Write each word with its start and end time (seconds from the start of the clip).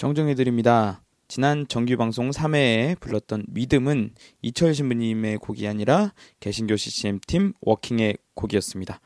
정정해드립니다. 0.00 1.02
지난 1.28 1.68
정규 1.68 1.98
방송 1.98 2.30
3회에 2.30 2.98
불렀던 3.00 3.44
믿음은 3.48 4.14
이철 4.40 4.74
신부님의 4.74 5.36
곡이 5.36 5.68
아니라 5.68 6.14
개신교 6.40 6.78
CCM팀 6.78 7.52
워킹의 7.60 8.16
곡이었습니다. 8.32 8.98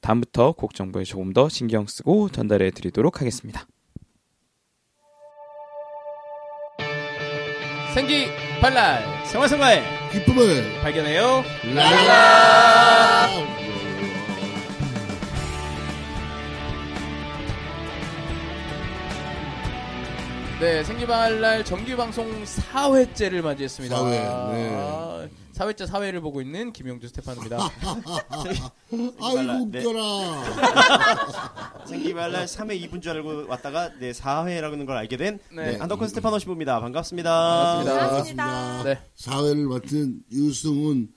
다음부터 0.00 0.52
곡 0.52 0.74
정보에 0.74 1.04
조금 1.04 1.34
더 1.34 1.50
신경 1.50 1.86
쓰고 1.86 2.30
전달해 2.30 2.70
드리도록 2.70 3.20
하겠습니다. 3.20 3.66
생기 7.94 8.28
발랄 8.62 9.26
생활생활 9.26 9.82
기쁨을 10.12 10.80
발견해요. 10.80 11.44
랄라 11.74 13.17
네, 20.60 20.82
생기발랄 20.82 21.64
정규 21.64 21.96
방송 21.96 22.26
4회째를 22.42 23.42
맞이했습니다. 23.42 23.96
사회, 23.96 24.10
네. 24.18 24.70
아, 24.74 25.28
4회째 25.54 25.86
사회를 25.86 26.20
보고 26.20 26.40
있는 26.40 26.72
김용주 26.72 27.06
스테파노입니다. 27.08 27.58
아이고 29.22 29.68
네. 29.70 29.86
웃겨라 29.86 31.86
생기발랄 31.86 32.46
3회 32.46 32.90
2분 32.90 33.00
줄 33.00 33.12
알고 33.12 33.46
왔다가 33.48 33.92
네 34.00 34.10
4회라는 34.10 34.84
걸 34.84 34.96
알게 34.96 35.16
된 35.16 35.38
네. 35.54 35.72
네. 35.72 35.78
안덕훈 35.80 36.08
스테파노 36.08 36.40
신부입니다. 36.40 36.80
반갑습니다. 36.80 37.84
반갑습니다. 37.84 38.44
반갑습니다 38.44 38.82
네. 38.82 38.98
사회를 39.14 39.66
맡은 39.66 40.22
유승훈 40.32 41.08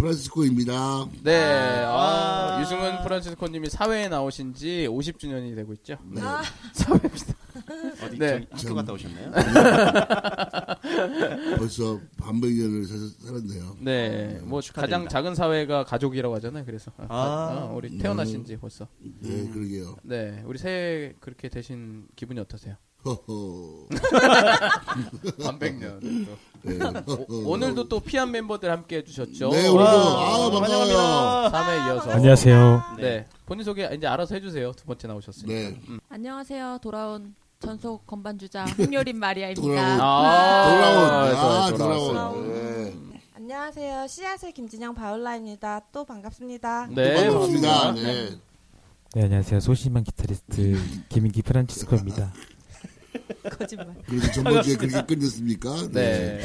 프란시스코입니다 0.00 1.06
네, 1.22 1.84
아, 1.86 2.58
유승은 2.62 3.02
프란치스코님이 3.02 3.68
사회에 3.68 4.08
나오신 4.08 4.54
지 4.54 4.86
50주년이 4.88 5.54
되고 5.54 5.72
있죠. 5.74 5.98
네. 6.10 6.22
사회입니다. 6.72 7.34
어디 8.04 8.18
네. 8.18 8.46
학교 8.50 8.74
갔다 8.74 8.92
오셨나요? 8.94 9.30
벌써 11.58 12.00
반백 12.16 12.52
년을 12.54 12.84
사- 12.86 13.26
살았네요 13.26 13.76
네, 13.80 14.40
뭐 14.42 14.62
축하드립니다. 14.62 14.96
가장 14.98 15.08
작은 15.08 15.34
사회가 15.34 15.84
가족이라고 15.84 16.34
하잖아요. 16.36 16.64
그래서 16.64 16.90
아, 16.96 17.06
아. 17.10 17.66
아, 17.68 17.72
우리 17.74 17.98
태어나신 17.98 18.44
지 18.46 18.56
벌써. 18.56 18.88
네 19.00 19.50
그러게요 19.50 19.96
네, 20.02 20.42
우리 20.46 20.58
새해 20.58 21.12
그렇게 21.20 21.50
되신 21.50 22.06
기분이 22.16 22.40
어떠세요? 22.40 22.76
허허 23.04 23.86
반백년. 25.44 26.00
또. 26.00 26.36
네. 26.62 26.78
오, 27.28 27.52
오늘도 27.52 27.88
또 27.88 28.00
피한 28.00 28.30
멤버들 28.30 28.70
함께 28.70 28.98
해주셨죠. 28.98 29.48
네 29.50 29.68
오늘도 29.68 29.74
와, 29.76 29.84
아 29.86 30.50
반가워요 30.50 30.58
환영합니다. 30.60 31.50
3회 31.52 31.86
이어서. 31.88 32.10
안녕하세요. 32.10 32.82
네. 32.98 33.26
본인 33.46 33.64
소개 33.64 33.88
이제 33.94 34.06
알아서 34.06 34.34
해주세요. 34.34 34.72
두 34.72 34.84
번째 34.84 35.08
나오셨으니까. 35.08 35.52
네 35.52 35.80
안녕하세요. 36.10 36.78
돌아온 36.82 37.34
전속 37.60 38.06
건반주자 38.06 38.64
홍요린 38.78 39.16
마리아입니다. 39.18 39.62
돌아온 39.62 40.00
아, 40.00 40.70
돌아온 40.70 41.62
아 41.62 41.70
돌아왔어요. 41.76 42.42
네. 42.46 42.94
안녕하세요. 43.36 44.06
씨앗의 44.06 44.52
김진영 44.52 44.94
바울라입니다. 44.94 45.80
또 45.92 46.04
반갑습니다. 46.04 46.88
네, 46.90 47.14
반갑습니다 47.14 47.68
반갑습니다. 47.70 47.92
네. 48.12 48.30
네, 49.14 49.24
안녕하세요. 49.24 49.58
소심한 49.60 50.04
기타리스트 50.04 50.76
김인기 51.08 51.42
프란치스코입니다. 51.42 52.32
거짓말. 53.58 53.94
그래서 54.06 54.32
전번주에 54.32 54.76
그렇게 54.76 55.14
끝냈습니까 55.14 55.88
네. 55.92 56.40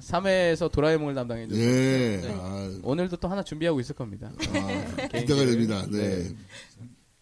3회에서 0.00 0.70
도라에몽을 0.70 1.14
담당해 1.14 1.46
주셨어요. 1.46 1.70
네. 1.70 2.20
네. 2.20 2.34
아, 2.38 2.80
오늘도 2.82 3.16
또 3.16 3.28
하나 3.28 3.42
준비하고 3.42 3.80
있을 3.80 3.94
겁니다. 3.94 4.30
아, 4.32 5.06
기대가 5.18 5.44
됩니다. 5.44 5.86
네. 5.90 6.28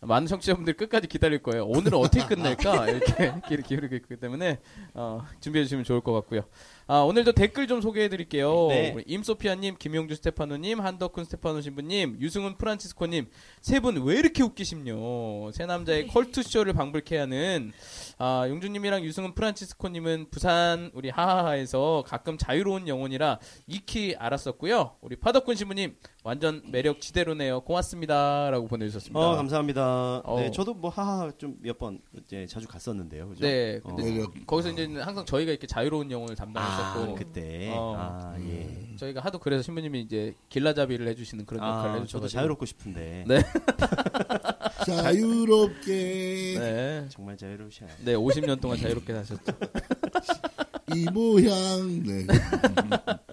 많은 0.01 0.29
청취자분들 0.29 0.75
끝까지 0.75 1.09
기다릴 1.09 1.43
거예요. 1.43 1.67
오늘은 1.67 1.99
어떻게 1.99 2.25
끝낼까? 2.25 2.87
이렇게 2.91 3.35
기를 3.49 3.65
기울이고 3.65 3.97
있기 3.97 4.17
때문에 4.17 4.61
어, 4.95 5.25
준비해 5.41 5.65
주시면 5.65 5.85
좋을 5.85 6.01
것 6.01 6.13
같고요. 6.13 6.43
아, 6.91 7.01
오늘도 7.01 7.33
댓글 7.33 7.67
좀 7.67 7.83
소개해 7.83 8.09
드릴게요. 8.09 8.69
네. 8.71 8.93
우리 8.95 9.05
임소피아님, 9.07 9.77
김용주 9.79 10.15
스테파노님, 10.15 10.81
한덕훈 10.81 11.25
스테파노 11.27 11.61
신부님, 11.61 12.17
유승훈 12.19 12.57
프란치스코님 12.57 13.27
세 13.61 13.81
분 13.81 13.99
왜 13.99 14.17
이렇게 14.19 14.43
웃기심요? 14.43 15.53
세 15.53 15.67
남자의 15.67 16.07
컬투쇼를 16.07 16.73
방불케 16.73 17.19
하는 17.19 17.73
아, 18.17 18.47
용주님이랑 18.49 19.05
유승훈 19.05 19.35
프란치스코님은 19.35 20.29
부산 20.31 20.91
우리 20.95 21.11
하하하에서 21.11 22.05
가끔 22.07 22.39
자유로운 22.39 22.89
영혼이라 22.89 23.39
익히 23.67 24.17
알았었고요. 24.19 24.97
우리 25.03 25.17
파덕훈 25.17 25.57
신부님 25.57 25.95
완전 26.25 26.63
매력 26.71 27.01
지대로네요. 27.03 27.61
고맙습니다 27.61 28.51
라고 28.51 28.67
보내주셨습니다. 28.67 29.19
어 29.21 29.37
감사합니다. 29.37 30.23
어. 30.25 30.41
네 30.41 30.51
저도 30.51 30.73
뭐 30.75 30.91
하하 30.91 31.31
좀 31.37 31.59
몇 31.63 31.79
번 31.79 32.01
이제 32.25 32.47
자주 32.47 32.67
갔었는데요. 32.67 33.29
그죠? 33.29 33.41
네, 33.45 33.81
어. 33.85 33.95
거기서 34.47 34.71
이제 34.71 34.87
항상 35.01 35.25
저희가 35.27 35.51
이렇게 35.53 35.67
자유로운 35.67 36.11
영혼을 36.11 36.33
아 36.33 36.37
담당 36.37 36.78
했었고 36.79 37.15
그때 37.15 37.73
어. 37.75 37.95
아 37.97 38.37
예. 38.41 38.97
저희가 38.97 39.21
하도 39.21 39.39
그래서 39.39 39.63
신부님이 39.63 40.01
이제 40.01 40.35
길라잡이를 40.49 41.07
해주시는 41.09 41.47
그런 41.47 41.63
역할을 41.63 41.91
아 41.91 41.95
해주셔서 41.95 42.09
저도 42.09 42.29
자유롭고 42.29 42.67
싶은데 42.67 43.25
네. 43.27 43.41
자유롭게 44.87 46.55
네, 46.59 47.07
정말 47.09 47.37
자유로우셔야. 47.37 47.89
네, 48.05 48.15
50년 48.15 48.61
동안 48.61 48.79
자유롭게 48.79 49.13
사셨죠. 49.13 49.53
이 50.95 51.07
모양 51.13 52.03
네. 52.03 52.27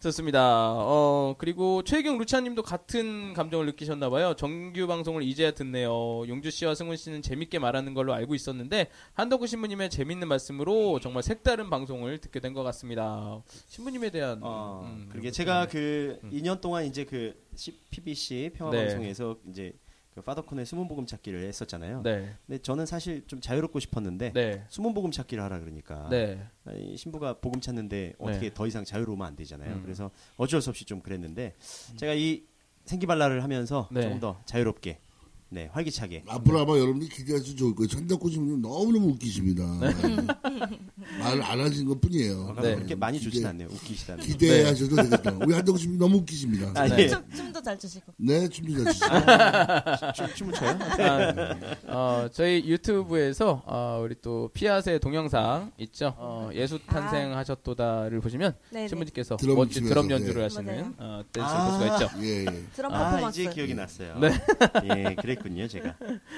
좋습니다. 0.00 0.40
어 0.76 1.34
그리고 1.38 1.82
최경 1.82 2.18
루차님도 2.18 2.62
같은 2.62 3.32
감정을 3.34 3.66
느끼셨나봐요. 3.66 4.34
정규 4.34 4.86
방송을 4.86 5.24
이제야 5.24 5.50
듣네요. 5.50 6.26
용주 6.28 6.50
씨와 6.52 6.76
승훈 6.76 6.96
씨는 6.96 7.20
재밌게 7.20 7.58
말하는 7.58 7.94
걸로 7.94 8.14
알고 8.14 8.36
있었는데 8.36 8.90
한덕구 9.14 9.48
신부님의 9.48 9.90
재밌는 9.90 10.28
말씀으로 10.28 11.00
정말 11.00 11.24
색다른 11.24 11.68
방송을 11.68 12.18
듣게 12.18 12.38
된 12.40 12.54
것 12.54 12.62
같습니다. 12.62 13.42
신부님에 13.66 14.10
대한 14.10 14.38
어, 14.42 14.82
음, 14.84 15.08
그러게 15.10 15.30
제가 15.30 15.66
그 15.66 16.18
2년 16.32 16.60
동안 16.60 16.84
이제 16.86 17.04
그 17.04 17.34
PBC 17.90 18.52
평화 18.54 18.70
네. 18.70 18.86
방송에서 18.86 19.36
이제 19.50 19.72
그 20.18 20.22
파더콘의 20.22 20.66
숨은 20.66 20.88
복음 20.88 21.06
찾기를 21.06 21.44
했었잖아요. 21.44 22.02
네, 22.02 22.34
근데 22.46 22.60
저는 22.60 22.86
사실 22.86 23.24
좀 23.28 23.40
자유롭고 23.40 23.78
싶었는데 23.78 24.32
네, 24.32 24.64
숨은 24.68 24.92
복음 24.92 25.12
찾기를 25.12 25.42
하라 25.42 25.60
그러니까 25.60 26.08
네. 26.10 26.44
이 26.74 26.96
신부가 26.96 27.34
복음 27.34 27.60
찾는데 27.60 28.14
어떻게 28.18 28.48
네. 28.48 28.54
더 28.54 28.66
이상 28.66 28.84
자유로우면 28.84 29.24
안 29.24 29.36
되잖아요. 29.36 29.76
음. 29.76 29.82
그래서 29.82 30.10
어쩔 30.36 30.60
수 30.60 30.70
없이 30.70 30.84
좀 30.84 31.00
그랬는데 31.00 31.54
제가 31.96 32.14
이 32.14 32.44
생기발랄을 32.84 33.44
하면서 33.44 33.88
네. 33.92 34.02
조금 34.02 34.18
더 34.18 34.42
자유롭게 34.44 34.98
네 35.50 35.70
활기차게 35.72 36.24
앞으로 36.28 36.60
아마 36.60 36.76
여러분이 36.78 37.08
기대하셔도 37.08 37.54
좋을 37.56 37.74
거예요. 37.74 37.88
천덕구 37.88 38.30
씨는 38.30 38.60
너무너무 38.60 39.08
웃기십니다. 39.12 39.64
말을 41.20 41.42
안 41.42 41.60
하신 41.60 41.86
것 41.86 41.98
뿐이에요. 42.00 42.54
네. 42.56 42.62
네. 42.62 42.74
그렇게 42.76 42.94
많이 42.94 43.18
좋진 43.18 43.40
기대- 43.40 43.48
않네요. 43.48 43.68
웃기시다는. 43.70 44.24
기대하셔도 44.24 44.96
되겠다. 44.96 45.38
우리 45.40 45.54
한덕구 45.54 45.78
씨 45.78 45.88
너무 45.96 46.18
웃기십니다. 46.18 46.72
아, 46.78 46.86
네. 46.86 47.04
예. 47.04 47.08
춤, 47.08 47.22
춤도 47.34 47.62
잘 47.62 47.78
추시고. 47.78 48.12
네, 48.18 48.46
춤도 48.48 48.84
잘 48.84 50.12
추시고. 50.12 50.12
춤, 50.14 50.34
춤을 50.34 50.54
춰요? 50.54 50.78
아, 50.98 51.92
어, 51.94 52.28
저희 52.32 52.62
유튜브에서 52.66 53.62
어, 53.66 54.00
우리 54.04 54.16
또 54.20 54.50
피아스의 54.52 55.00
동영상 55.00 55.72
있죠. 55.78 56.14
어, 56.18 56.50
예수 56.52 56.78
탄생하셨도다를 56.86 58.20
보시면 58.20 58.54
네네. 58.70 58.88
신부님께서 58.88 59.36
드럼 59.38 59.56
멋진 59.56 59.86
드럼 59.86 60.08
네. 60.08 60.14
연주를 60.14 60.44
하시는 60.44 60.64
맞아요. 60.66 60.94
어, 60.98 61.22
댄스를 61.32 61.56
아. 61.56 61.78
볼 61.78 61.86
수가 61.88 62.04
있죠. 62.04 62.18
예, 62.22 62.44
예. 62.44 62.64
드럼 62.74 62.92
아, 62.92 63.10
퍼포먼스. 63.12 63.40
이제 63.40 63.50
기억이 63.50 63.74
났어요. 63.74 64.18
네. 64.18 64.30
예, 64.84 65.16
그 65.20 65.26
랬군요, 65.38 65.66
제가. 65.68 65.96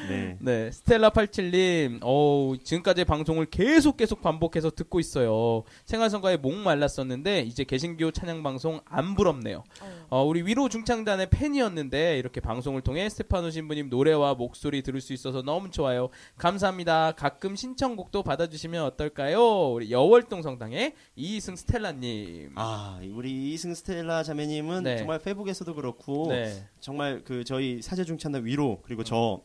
네. 0.08 0.36
네, 0.40 0.70
스텔라 0.70 1.10
87님, 1.10 2.00
어우, 2.02 2.58
지금까지 2.58 3.04
방송을 3.04 3.46
계속 3.46 3.96
계속 3.96 4.22
반복해서 4.22 4.70
듣고 4.70 5.00
있어요. 5.00 5.64
생활성가에 5.86 6.36
목 6.36 6.54
말랐었는데, 6.54 7.40
이제 7.40 7.64
개신교 7.64 8.10
찬양 8.12 8.42
방송 8.42 8.80
안 8.84 9.14
부럽네요. 9.14 9.64
어, 10.08 10.24
우리 10.24 10.42
위로 10.42 10.68
중창단의 10.68 11.30
팬이었는데, 11.30 12.18
이렇게 12.18 12.40
방송을 12.40 12.82
통해 12.82 13.08
스테파노 13.08 13.50
신부님 13.50 13.88
노래와 13.88 14.34
목소리 14.34 14.82
들을 14.82 15.00
수 15.00 15.12
있어서 15.12 15.42
너무 15.42 15.70
좋아요. 15.70 16.08
감사합니다. 16.36 17.12
가끔 17.12 17.56
신청곡도 17.56 18.22
받아주시면 18.22 18.84
어떨까요? 18.84 19.72
우리 19.72 19.90
여월동 19.90 20.42
성당의 20.42 20.94
이승 21.16 21.56
스텔라님. 21.56 22.52
아, 22.56 23.00
우리 23.14 23.52
이승 23.52 23.74
스텔라 23.74 24.22
자매님은 24.22 24.82
네. 24.84 24.98
정말 24.98 25.18
페북에서도 25.18 25.74
그렇고 25.74 26.26
네. 26.28 26.66
정말 26.80 27.22
그 27.24 27.44
저희 27.44 27.82
사제중찬단 27.82 28.44
위로 28.44 28.82
그리고 28.90 29.04
저 29.04 29.40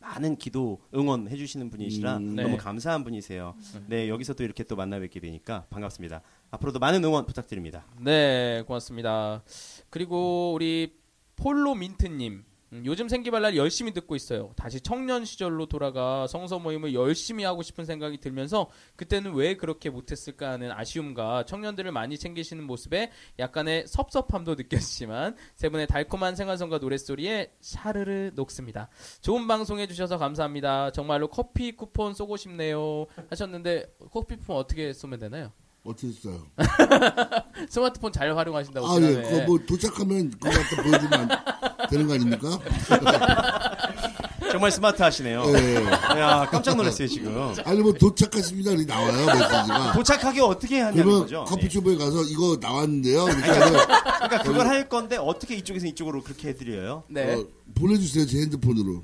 많은 0.00 0.34
기도 0.38 0.80
응원해 0.92 1.36
주시는 1.36 1.70
분이시라 1.70 2.16
음, 2.16 2.34
네. 2.34 2.42
너무 2.42 2.56
감사한 2.56 3.04
분이세요. 3.04 3.54
네, 3.86 4.08
여기서 4.08 4.34
또 4.34 4.42
이렇게 4.42 4.64
또 4.64 4.74
만나 4.74 4.98
뵙게 4.98 5.20
되니까 5.20 5.66
반갑습니다. 5.70 6.20
앞으로도 6.50 6.80
많은 6.80 7.04
응원 7.04 7.26
부탁드립니다. 7.26 7.86
네, 8.00 8.64
고맙습니다. 8.66 9.44
그리고 9.88 10.52
우리 10.52 10.98
폴로 11.36 11.76
민트 11.76 12.06
님. 12.08 12.44
음, 12.72 12.82
요즘 12.84 13.08
생기발랄 13.08 13.56
열심히 13.56 13.92
듣고 13.92 14.16
있어요. 14.16 14.52
다시 14.56 14.80
청년 14.80 15.24
시절로 15.24 15.66
돌아가 15.66 16.26
성서 16.26 16.58
모임을 16.58 16.94
열심히 16.94 17.44
하고 17.44 17.62
싶은 17.62 17.84
생각이 17.84 18.18
들면서 18.18 18.70
그때는 18.96 19.34
왜 19.34 19.56
그렇게 19.56 19.88
못했을까 19.88 20.50
하는 20.50 20.72
아쉬움과 20.72 21.44
청년들을 21.44 21.92
많이 21.92 22.18
챙기시는 22.18 22.64
모습에 22.64 23.12
약간의 23.38 23.86
섭섭함도 23.86 24.56
느꼈지만 24.56 25.36
세 25.54 25.68
분의 25.68 25.86
달콤한 25.86 26.34
생활성과 26.34 26.78
노랫소리에 26.78 27.52
샤르르 27.60 28.32
녹습니다. 28.34 28.88
좋은 29.20 29.46
방송 29.46 29.78
해주셔서 29.78 30.18
감사합니다. 30.18 30.90
정말로 30.90 31.28
커피 31.28 31.72
쿠폰 31.72 32.14
쏘고 32.14 32.36
싶네요. 32.36 33.06
하셨는데 33.30 33.96
커피 34.10 34.36
쿠폰 34.36 34.56
어떻게 34.56 34.92
쏘면 34.92 35.20
되나요? 35.20 35.52
어떻게 35.86 36.10
써요? 36.12 36.42
스마트폰 37.70 38.12
잘 38.12 38.36
활용하신다고 38.36 38.86
아, 38.86 39.00
예. 39.00 39.22
그거 39.22 39.44
뭐 39.46 39.58
도착하면 39.66 40.30
그거 40.30 40.50
갖다 40.50 40.82
보여주면 40.82 41.30
안 41.30 41.88
되는 41.88 42.06
거 42.06 42.14
아닙니까? 42.14 42.58
정말 44.56 44.70
스마트하시네요. 44.70 45.42
예. 45.54 45.74
야 46.18 46.48
깜짝 46.50 46.76
놀랐어요 46.78 47.06
지금. 47.08 47.52
아니, 47.66 47.80
뭐 47.80 47.92
도착하십니다. 47.92 48.70
이렇게 48.70 48.86
나와요, 48.86 49.26
메시지가. 49.26 49.92
도착하게 49.92 50.40
어떻게 50.40 50.80
하냐는 50.80 50.96
그러면 50.96 51.20
거죠. 51.20 51.44
네. 51.44 51.50
커피숍에 51.50 51.96
가서 51.96 52.22
이거 52.22 52.56
나왔는데요. 52.58 53.24
그러니까 53.26 53.86
그러니까 54.16 54.42
그걸 54.42 54.66
할 54.66 54.88
건데 54.88 55.18
어떻게 55.18 55.56
이쪽에서 55.56 55.86
이쪽으로 55.88 56.22
그렇게 56.22 56.48
해드려요? 56.48 57.04
네. 57.08 57.34
어, 57.34 57.44
보내주세요, 57.74 58.24
제 58.24 58.38
핸드폰으로. 58.38 59.02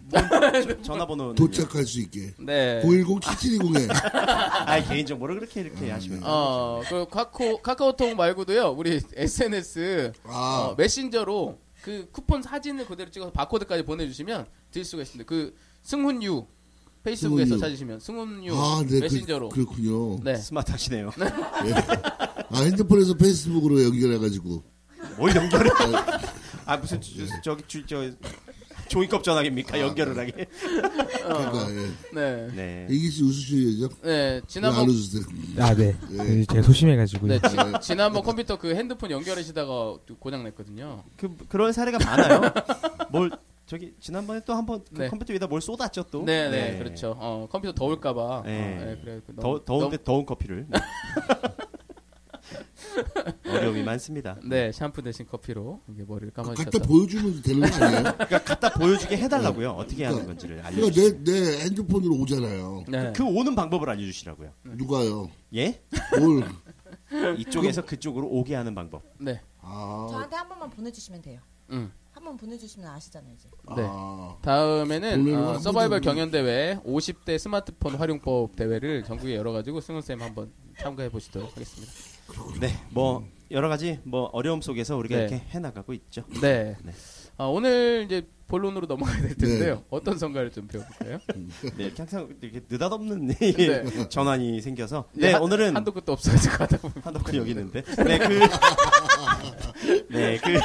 전화번호는 0.83 1.35
도착할 1.35 1.85
수 1.85 2.01
있게. 2.01 2.33
네. 2.39 2.81
010-7720에. 2.83 3.89
아 4.15 4.83
개인 4.89 5.05
정보를 5.05 5.39
그렇게 5.39 5.61
이렇게 5.61 5.91
하시면. 5.91 6.21
어, 6.23 6.81
그 6.89 7.07
카카오, 7.11 7.61
카카오톡 7.61 8.17
말고도요, 8.17 8.75
우리 8.79 9.03
SNS, 9.15 10.13
아, 10.25 10.69
어, 10.71 10.75
메신저로 10.79 11.59
그 11.82 12.08
쿠폰 12.12 12.43
사진을 12.43 12.87
그대로 12.87 13.11
찍어서 13.11 13.32
바코드까지 13.32 13.84
보내주시면 13.84 14.46
드릴 14.70 14.84
수가 14.84 15.02
있습니다. 15.02 15.29
그 15.29 15.55
승훈유, 15.82 16.46
페이스북에서 17.02 17.46
승훈유. 17.49 17.61
찾으시면 17.61 18.00
승훈유 18.00 18.55
아, 18.56 18.84
네. 18.88 19.00
메신저로. 19.00 19.49
그, 19.49 19.61
렇군요 19.61 20.20
네. 20.23 20.37
스마트하시네요. 20.37 21.11
아, 22.50 22.61
핸드폰에서 22.62 23.14
페이스북으로 23.14 23.82
연결해가지고. 23.82 24.62
뭘 25.19 25.34
연결을? 25.34 25.70
아 26.64 26.76
무슨 26.76 27.00
저, 27.00 27.11
저기 27.43 27.64
주, 27.67 27.84
저 27.84 28.08
종이컵 28.88 29.23
전화기입니까? 29.25 29.81
연결을 29.81 30.19
하게. 30.19 30.46
그러니까, 31.23 31.67
예. 31.70 31.87
네. 32.14 32.49
네. 32.55 32.87
이기 32.90 33.11
씨 33.11 33.23
웃으셔야죠. 33.23 33.94
네, 34.02 34.11
왜안 34.11 34.43
지난번, 34.46 34.88
웃으세요? 34.88 35.23
아, 35.58 35.75
네. 35.75 35.94
예. 36.12 36.17
그 36.17 36.46
제가 36.46 36.62
소심해가지고요. 36.62 37.38
네, 37.38 37.49
지, 37.49 37.56
지난번 37.81 38.23
컴퓨터 38.23 38.58
그 38.58 38.75
핸드폰 38.75 39.11
연결하시다가 39.11 39.70
또 40.06 40.17
고장냈거든요. 40.19 41.05
그 41.17 41.34
그런 41.49 41.73
사례가 41.73 41.99
많아요. 42.05 42.40
뭘 43.11 43.31
저기 43.67 43.94
지난번에 44.00 44.40
또 44.44 44.55
한번 44.55 44.82
그 44.94 45.02
네. 45.02 45.08
컴퓨터 45.08 45.32
위에다 45.32 45.46
뭘 45.46 45.61
쏟았죠 45.62 46.05
또. 46.11 46.25
네, 46.25 46.50
네, 46.50 46.79
그렇죠. 46.79 47.14
어, 47.19 47.49
컴퓨터 47.50 47.73
더울까봐. 47.73 48.43
네. 48.44 48.58
어, 48.82 48.84
네, 48.84 48.99
그래. 49.02 49.20
그더 49.26 49.40
너무- 49.40 49.64
더운데 49.64 49.96
더운 50.05 50.26
커피를. 50.26 50.67
네. 53.45 53.51
어려움이 53.51 53.83
많습니다. 53.83 54.37
네, 54.45 54.73
샴푸 54.73 55.03
대신 55.03 55.27
커피로 55.27 55.81
이게 55.89 56.05
머리를 56.05 56.31
갖다 56.33 56.55
감아주셨다. 56.55 56.87
보여주면 56.87 57.43
되는 57.43 57.71
거 57.71 57.85
아니에요? 57.85 58.03
그러니까 58.15 58.45
갖다 58.45 58.73
보여주게 58.73 59.17
해달라고요. 59.17 59.71
어떻게 59.71 60.05
하는 60.05 60.27
건지를 60.27 60.57
그러니까 60.57 60.83
알려주세요. 60.83 61.25
내, 61.25 61.33
내 61.33 61.61
핸드폰으로 61.65 62.15
오잖아요. 62.17 62.85
네. 62.89 63.13
그 63.15 63.25
오는 63.25 63.55
방법을 63.55 63.89
알려주시라고요. 63.91 64.51
누가요? 64.63 65.31
예? 65.55 65.81
뭘? 66.19 66.45
이쪽에서 67.39 67.85
그쪽으로 67.85 68.27
오게 68.29 68.55
하는 68.55 68.75
방법. 68.75 69.03
네. 69.19 69.41
아, 69.61 70.07
저한테 70.11 70.37
한 70.37 70.49
번만 70.49 70.71
보내주시면 70.71 71.23
돼요. 71.23 71.41
음. 71.71 71.93
한 72.13 72.23
번 72.25 72.37
보내주시면 72.37 72.89
아시잖아요 72.89 73.33
이제. 73.35 73.49
네. 73.75 73.83
아, 73.89 74.37
다음에는 74.43 75.35
어, 75.35 75.53
한 75.55 75.61
서바이벌 75.61 76.03
경연 76.03 76.31
대회 76.31 76.79
50대 76.85 77.37
스마트폰 77.39 77.95
활용법 77.97 78.55
대회를 78.55 79.03
전국에 79.03 79.35
열어가지고 79.35 79.81
승훈 79.81 80.03
쌤 80.03 80.21
한번 80.21 80.53
참가해 80.79 81.09
보시도록 81.09 81.51
하겠습니다. 81.51 81.93
네, 82.61 82.69
뭐 82.90 83.25
여러 83.50 83.69
가지 83.69 83.99
뭐 84.05 84.31
어려움 84.32 84.61
속에서 84.61 84.96
우리가 84.96 85.17
네. 85.17 85.23
이렇게 85.23 85.37
해나가고 85.50 85.93
있죠. 85.94 86.25
네. 86.40 86.76
네. 86.82 86.93
아, 87.37 87.44
오늘 87.44 88.05
이제 88.06 88.26
본론으로 88.53 88.87
넘어가야 88.87 89.23
될 89.23 89.35
텐데요. 89.35 89.83
어떤 89.89 90.19
성가를 90.19 90.51
좀 90.53 90.67
배워볼까요? 90.69 91.19
네, 91.79 91.85
이렇게 91.85 91.95
항상 91.97 92.29
이렇게 92.43 92.61
느닷없는 92.69 93.29
네. 93.29 94.09
전환이 94.11 94.61
생겨서 94.61 95.07
네, 95.15 95.33
한- 95.33 95.41
오늘은 95.41 95.75
한도 95.75 95.91
끝도 95.91 96.13
없어야지 96.13 96.51
가다 96.51 96.77
보면. 96.77 96.97
한덕훈 97.03 97.35
여기 97.37 97.51
있는데 97.53 97.81
네, 98.05 98.19
그 98.19 98.41
네, 100.11 100.37
그 100.39 100.57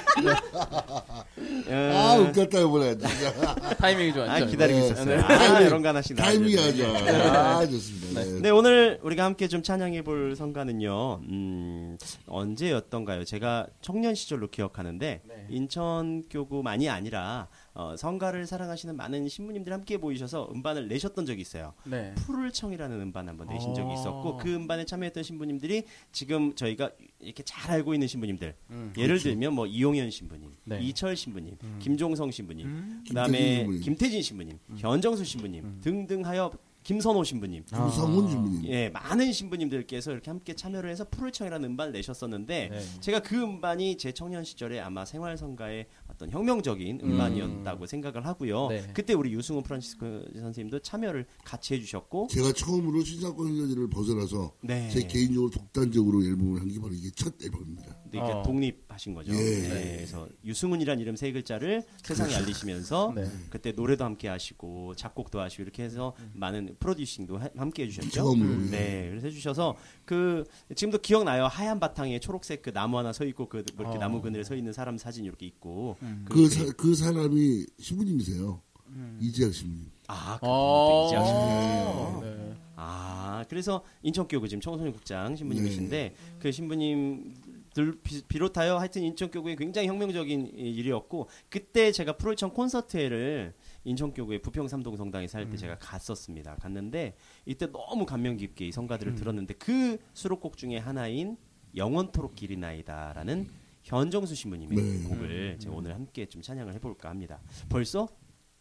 어, 1.69 1.71
아 1.95 2.15
웃겼다 2.17 2.59
이번에 2.59 2.97
진짜. 2.97 3.55
타이밍이 3.79 4.13
좋았죠. 4.13 4.31
아, 4.31 4.45
기다리고 4.45 4.79
네. 4.79 4.85
있었어요. 4.85 5.05
네. 5.05 5.23
아, 5.23 5.59
이런 5.61 5.81
거 5.81 5.87
하나씩 5.87 6.17
타이밍이 6.17 6.59
아주 6.59 6.77
돼. 6.77 7.09
아 7.09 7.65
좋습니다. 7.65 8.21
네. 8.21 8.41
네, 8.41 8.49
오늘 8.49 8.99
우리가 9.01 9.23
함께 9.23 9.47
좀 9.47 9.63
찬양해 9.63 10.01
볼 10.01 10.35
성가는요, 10.35 11.21
음, 11.29 11.97
언제였던가요? 12.27 13.23
제가 13.25 13.67
청년 13.81 14.15
시절로 14.15 14.47
기억하는데, 14.49 15.21
네. 15.23 15.45
인천교구만이 15.49 16.89
아니라, 16.89 17.47
어, 17.77 17.95
성가를 17.95 18.47
사랑하시는 18.47 18.97
많은 18.97 19.29
신부님들 19.29 19.71
함께 19.71 19.97
모이셔서 19.97 20.49
음반을 20.51 20.87
내셨던 20.87 21.27
적이 21.27 21.41
있어요. 21.41 21.73
네. 21.83 22.11
푸를청이라는 22.15 22.99
음반 22.99 23.29
한번 23.29 23.47
내신 23.47 23.75
적이 23.75 23.91
어. 23.91 23.93
있었고, 23.93 24.37
그 24.37 24.55
음반에 24.55 24.83
참여했던 24.83 25.21
신부님들이 25.21 25.83
지금 26.11 26.55
저희가 26.55 26.89
이렇게 27.19 27.43
잘 27.43 27.69
알고 27.69 27.93
있는 27.93 28.07
신부님들, 28.07 28.55
음. 28.71 28.93
예를 28.97 29.19
들면 29.19 29.53
뭐 29.53 29.67
이용현 29.67 30.09
신부님, 30.09 30.51
네. 30.63 30.81
이철 30.81 31.15
신부님, 31.15 31.55
김종성 31.77 32.31
신부님, 32.31 32.65
음. 32.65 33.03
그다음에 33.07 33.37
김태진 33.37 33.61
신부님. 33.61 33.81
김태진 33.83 34.21
신부님, 34.23 34.59
현정수 34.77 35.23
신부님 35.23 35.79
등등하여 35.81 36.51
김선호 36.87 37.21
신부님, 37.25 37.65
김성훈 37.65 38.29
주민님. 38.29 38.71
예, 38.71 38.87
많은 38.87 39.33
신부님들께서 39.33 40.13
이렇게 40.13 40.31
함께 40.31 40.53
참여를 40.53 40.89
해서 40.89 41.03
푸를청이라는 41.03 41.71
음반을 41.71 41.91
내셨었는데 41.91 42.69
네. 42.71 42.79
제가 43.01 43.19
그 43.19 43.35
음반이 43.35 43.97
제 43.97 44.13
청년 44.13 44.45
시절에 44.45 44.79
아마 44.79 45.03
생활성가의 45.03 45.85
어떤 46.17 46.31
혁명적인 46.31 47.01
음반이었다고 47.03 47.85
생각을 47.85 48.25
하고요. 48.25 48.69
네. 48.69 48.87
그때 48.91 49.13
우리 49.13 49.31
유승훈 49.33 49.61
프란치스코 49.61 50.05
선생님도 50.39 50.79
참여를 50.79 51.27
같이 51.45 51.75
해주셨고, 51.75 52.27
제가 52.31 52.51
처음으로 52.53 53.03
신사권 53.03 53.55
현장을 53.55 53.87
벗어나서 53.89 54.51
네, 54.63 54.89
제 54.89 55.05
개인적으로 55.05 55.51
독단적으로 55.51 56.23
앨범을 56.23 56.59
한 56.61 56.67
게 56.67 56.81
바로 56.81 56.91
이게 56.93 57.09
첫 57.11 57.33
앨범입니다. 57.41 57.85
네, 58.11 58.17
이렇게 58.17 58.31
어. 58.33 58.41
독립하신 58.43 59.13
거죠. 59.13 59.31
예. 59.31 59.37
네, 59.37 59.95
그래서 59.97 60.27
유승훈이란 60.43 60.99
이름 60.99 61.15
세 61.15 61.31
글자를 61.31 61.83
세상에 62.03 62.33
알리시면서 62.35 63.13
네. 63.15 63.25
그때 63.51 63.71
노래도 63.71 64.03
함께 64.03 64.27
하시고 64.27 64.95
작곡도 64.95 65.39
하시고 65.39 65.63
이렇게 65.63 65.83
해서 65.83 66.13
많은 66.33 66.75
프로듀싱도 66.79 67.37
하- 67.37 67.49
함께 67.55 67.83
해주셨죠. 67.83 68.09
처음으로. 68.09 68.49
음. 68.49 68.67
네, 68.71 69.07
그래서 69.11 69.27
해주셔서 69.27 69.75
그 70.03 70.43
지금도 70.75 70.97
기억나요. 70.97 71.45
하얀 71.45 71.79
바탕에 71.79 72.19
초록색 72.19 72.63
그 72.63 72.73
나무 72.73 72.97
하나 72.97 73.13
서 73.13 73.23
있고 73.23 73.47
그뭐 73.47 73.63
이렇게 73.77 73.97
어. 73.97 73.99
나무 73.99 74.21
그늘에 74.21 74.43
서 74.43 74.55
있는 74.55 74.73
사람 74.73 74.97
사진 74.97 75.23
이렇게 75.23 75.45
있고. 75.45 75.95
그, 76.25 76.47
사, 76.49 76.65
그 76.77 76.95
사람이 76.95 77.65
신부님이세요. 77.79 78.61
음. 78.89 79.17
이재학 79.21 79.53
신부님. 79.53 79.91
아, 80.07 80.37
어. 80.41 81.07
그분도 81.07 81.07
이제 81.07 81.15
하시네요. 81.17 82.19
네. 82.23 82.57
아, 82.77 83.43
그래서 83.49 83.83
인천교구 84.03 84.47
지금 84.47 84.61
청소년 84.61 84.93
국장 84.93 85.35
신부님이신데 85.35 86.15
그 86.39 86.51
신부님들 86.51 87.99
비- 88.03 88.23
비롯하여 88.27 88.77
하여튼 88.77 89.03
인천교구의 89.03 89.55
굉장히 89.55 89.87
혁명적인 89.87 90.51
이- 90.57 90.71
일이었고 90.75 91.27
그때 91.49 91.91
제가 91.91 92.17
프로이천 92.17 92.51
콘서트회를 92.53 93.53
인천교구의 93.83 94.41
부평 94.41 94.67
삼동 94.67 94.95
성당에 94.97 95.27
살때 95.27 95.57
제가 95.57 95.77
갔었습니다. 95.79 96.55
갔는데 96.55 97.15
이때 97.45 97.67
너무 97.71 98.05
감명 98.05 98.37
깊게 98.37 98.67
이 98.67 98.71
성가들을 98.71 99.15
들었는데 99.15 99.55
그 99.55 99.97
수록곡 100.13 100.57
중에 100.57 100.77
하나인 100.77 101.37
영원토록 101.75 102.35
길이 102.35 102.57
나이다라는 102.57 103.47
현정수 103.87 104.35
신부님의 104.35 104.77
네. 104.77 105.03
곡을 105.07 105.57
제가 105.59 105.73
오늘 105.75 105.93
함께 105.95 106.25
좀 106.25 106.41
찬양을 106.41 106.73
해볼까 106.75 107.09
합니다. 107.09 107.39
벌써 107.69 108.07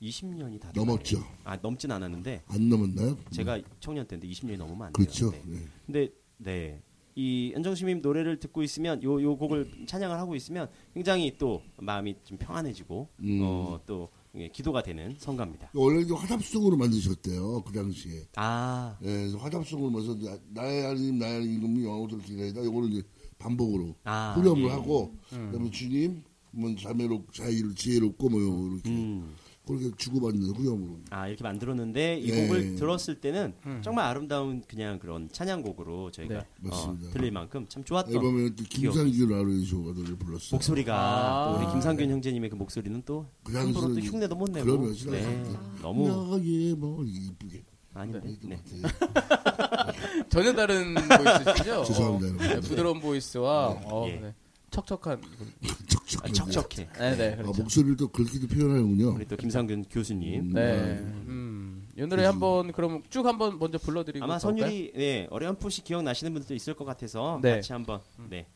20년이 0.00 0.60
다 0.60 0.70
넘었죠. 0.74 1.16
돼가네요. 1.16 1.38
아 1.44 1.56
넘진 1.56 1.90
않았는데 1.90 2.42
안 2.46 2.68
넘었나요? 2.68 3.18
제가 3.30 3.60
청년 3.80 4.06
때인데 4.06 4.28
20년이 4.28 4.56
넘으면 4.56 4.86
안 4.88 4.92
돼요. 4.92 5.04
그렇죠. 5.04 5.30
네. 5.32 5.42
네. 5.46 5.58
근데 5.86 6.08
네. 6.38 6.82
이 7.16 7.50
현정수님 7.54 8.02
노래를 8.02 8.38
듣고 8.38 8.62
있으면 8.62 9.02
요 9.02 9.20
요 9.22 9.36
곡을 9.36 9.86
찬양을 9.86 10.16
하고 10.18 10.36
있으면 10.36 10.68
굉장히 10.94 11.34
또 11.38 11.62
마음이 11.78 12.14
좀 12.24 12.36
평안해지고 12.38 13.08
음. 13.20 13.40
어, 13.42 13.80
또 13.86 14.10
예, 14.36 14.48
기도가 14.48 14.82
되는 14.82 15.16
성가입니다. 15.18 15.70
원래 15.72 16.04
화답송으로 16.12 16.76
만드셨대요. 16.76 17.62
그 17.62 17.72
당시에. 17.72 18.26
아, 18.36 18.98
예, 19.02 19.32
화답송으로 19.34 19.88
만서 19.90 20.14
나의 20.50 20.82
하나님, 20.82 21.18
나의 21.18 21.42
임금이 21.54 21.84
영원토록 21.86 22.22
기다리다. 22.26 22.62
요거는 22.62 22.90
이제 22.92 23.02
반복으로 23.38 23.96
아, 24.04 24.34
후렴을 24.36 24.64
예. 24.64 24.68
하고, 24.68 25.14
그다음에 25.30 25.70
주님, 25.70 26.22
뭐 26.50 26.74
자매롭, 26.74 27.32
자유롭, 27.32 27.76
지혜롭고 27.76 28.28
뭐 28.28 28.40
이렇게. 28.40 28.90
음. 28.90 29.34
그렇게 29.66 29.90
주고받는 29.96 30.54
후렴으로. 30.54 31.00
아 31.10 31.26
이렇게 31.26 31.42
만들었는데 31.42 32.20
이 32.20 32.30
네. 32.30 32.46
곡을 32.46 32.76
들었을 32.76 33.20
때는 33.20 33.52
음. 33.66 33.80
정말 33.82 34.06
아름다운 34.06 34.62
그냥 34.66 35.00
그런 35.00 35.28
찬양곡으로 35.30 36.12
저희가 36.12 36.34
네. 36.34 36.40
어, 36.40 36.44
맞습니다. 36.68 37.10
들릴 37.10 37.32
만큼 37.32 37.66
참 37.68 37.82
좋았던 37.82 38.14
앨범에는 38.14 38.54
또 38.54 38.64
라디오쇼가 38.64 39.92
노래를 39.92 40.16
불렀어요. 40.16 40.50
목소리가 40.52 40.94
아. 40.94 41.50
또 41.50 41.58
우리 41.58 41.72
김상균 41.72 42.10
형제님의 42.10 42.50
그 42.50 42.54
목소리는 42.54 43.02
또그 43.02 43.52
함부로 43.52 43.92
또 43.92 44.00
흉내도 44.00 44.36
못 44.36 44.50
내고 44.52 44.66
그러면 44.66 44.94
네. 45.10 45.44
너무 45.82 46.08
나의 46.08 46.76
머리 46.76 47.10
이쁘게 47.10 47.64
아닌데 47.96 48.20
네. 48.42 48.56
것 48.56 48.92
같아요. 48.92 50.22
전혀 50.28 50.52
다른 50.52 50.94
보이스시죠? 50.94 51.84
죄송합니다, 51.88 52.44
어. 52.44 52.48
네, 52.48 52.60
부드러운 52.60 53.00
보이스와 53.00 53.68
어, 53.84 54.06
예. 54.08 54.16
네. 54.16 54.34
척척한. 54.70 55.20
척척. 55.88 56.24
아, 56.24 56.28
척척해 56.32 56.88
네, 56.98 57.16
네, 57.16 57.32
아, 57.32 57.36
그렇죠. 57.42 57.62
목소리를 57.62 57.96
또 57.96 58.08
그렇게도 58.08 58.46
표현하는군요. 58.48 59.14
우리 59.14 59.26
또 59.26 59.36
김상균 59.36 59.86
교수님 59.90 60.52
네. 60.52 60.98
음. 61.00 61.88
이 61.96 62.06
노래 62.06 62.24
한번 62.26 62.72
그럼 62.72 63.02
쭉 63.08 63.24
한번 63.24 63.58
먼저 63.58 63.78
불러드리고 63.78 64.22
아마? 64.24 64.38
선율이 64.38 64.92
네, 64.94 65.26
어렴풋이 65.30 65.82
기억나시는 65.82 66.32
분들도 66.34 66.54
있을 66.54 66.74
것 66.74 66.84
같아서 66.84 67.40
네. 67.42 67.56
같이 67.56 67.72
한번 67.72 68.00
네. 68.28 68.46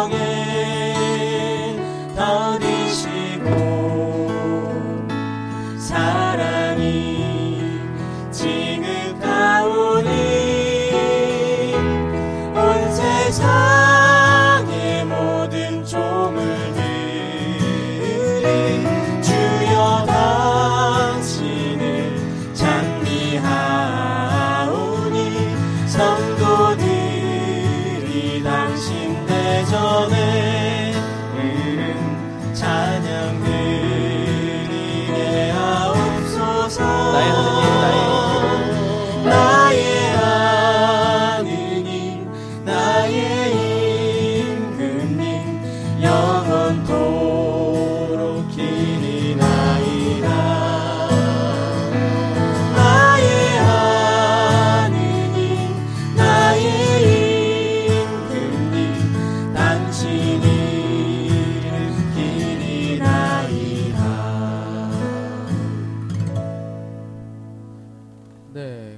역정에 0.00 0.59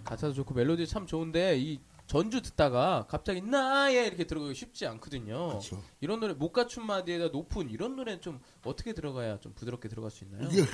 가사도 0.05 0.35
좋고 0.35 0.55
멜로디 0.55 0.87
참 0.87 1.07
좋은데 1.07 1.59
이 1.59 1.81
전주 2.07 2.43
듣다가 2.43 3.07
갑자기 3.09 3.41
나의 3.41 4.07
이렇게 4.07 4.25
들어가기 4.25 4.55
쉽지 4.55 4.87
않거든요. 4.87 5.49
그렇죠. 5.49 5.83
이런 6.01 6.21
노래 6.21 6.35
목가춤 6.35 6.87
마디에다 6.87 7.29
높은 7.29 7.71
이런 7.71 7.97
노래는 7.97 8.21
좀 8.21 8.41
어떻게 8.65 8.93
들어가야 8.93 9.41
좀 9.41 9.53
부드럽게 9.55 9.89
들어갈 9.89 10.11
수 10.11 10.25
있나요? 10.25 10.49
이게 10.51 10.65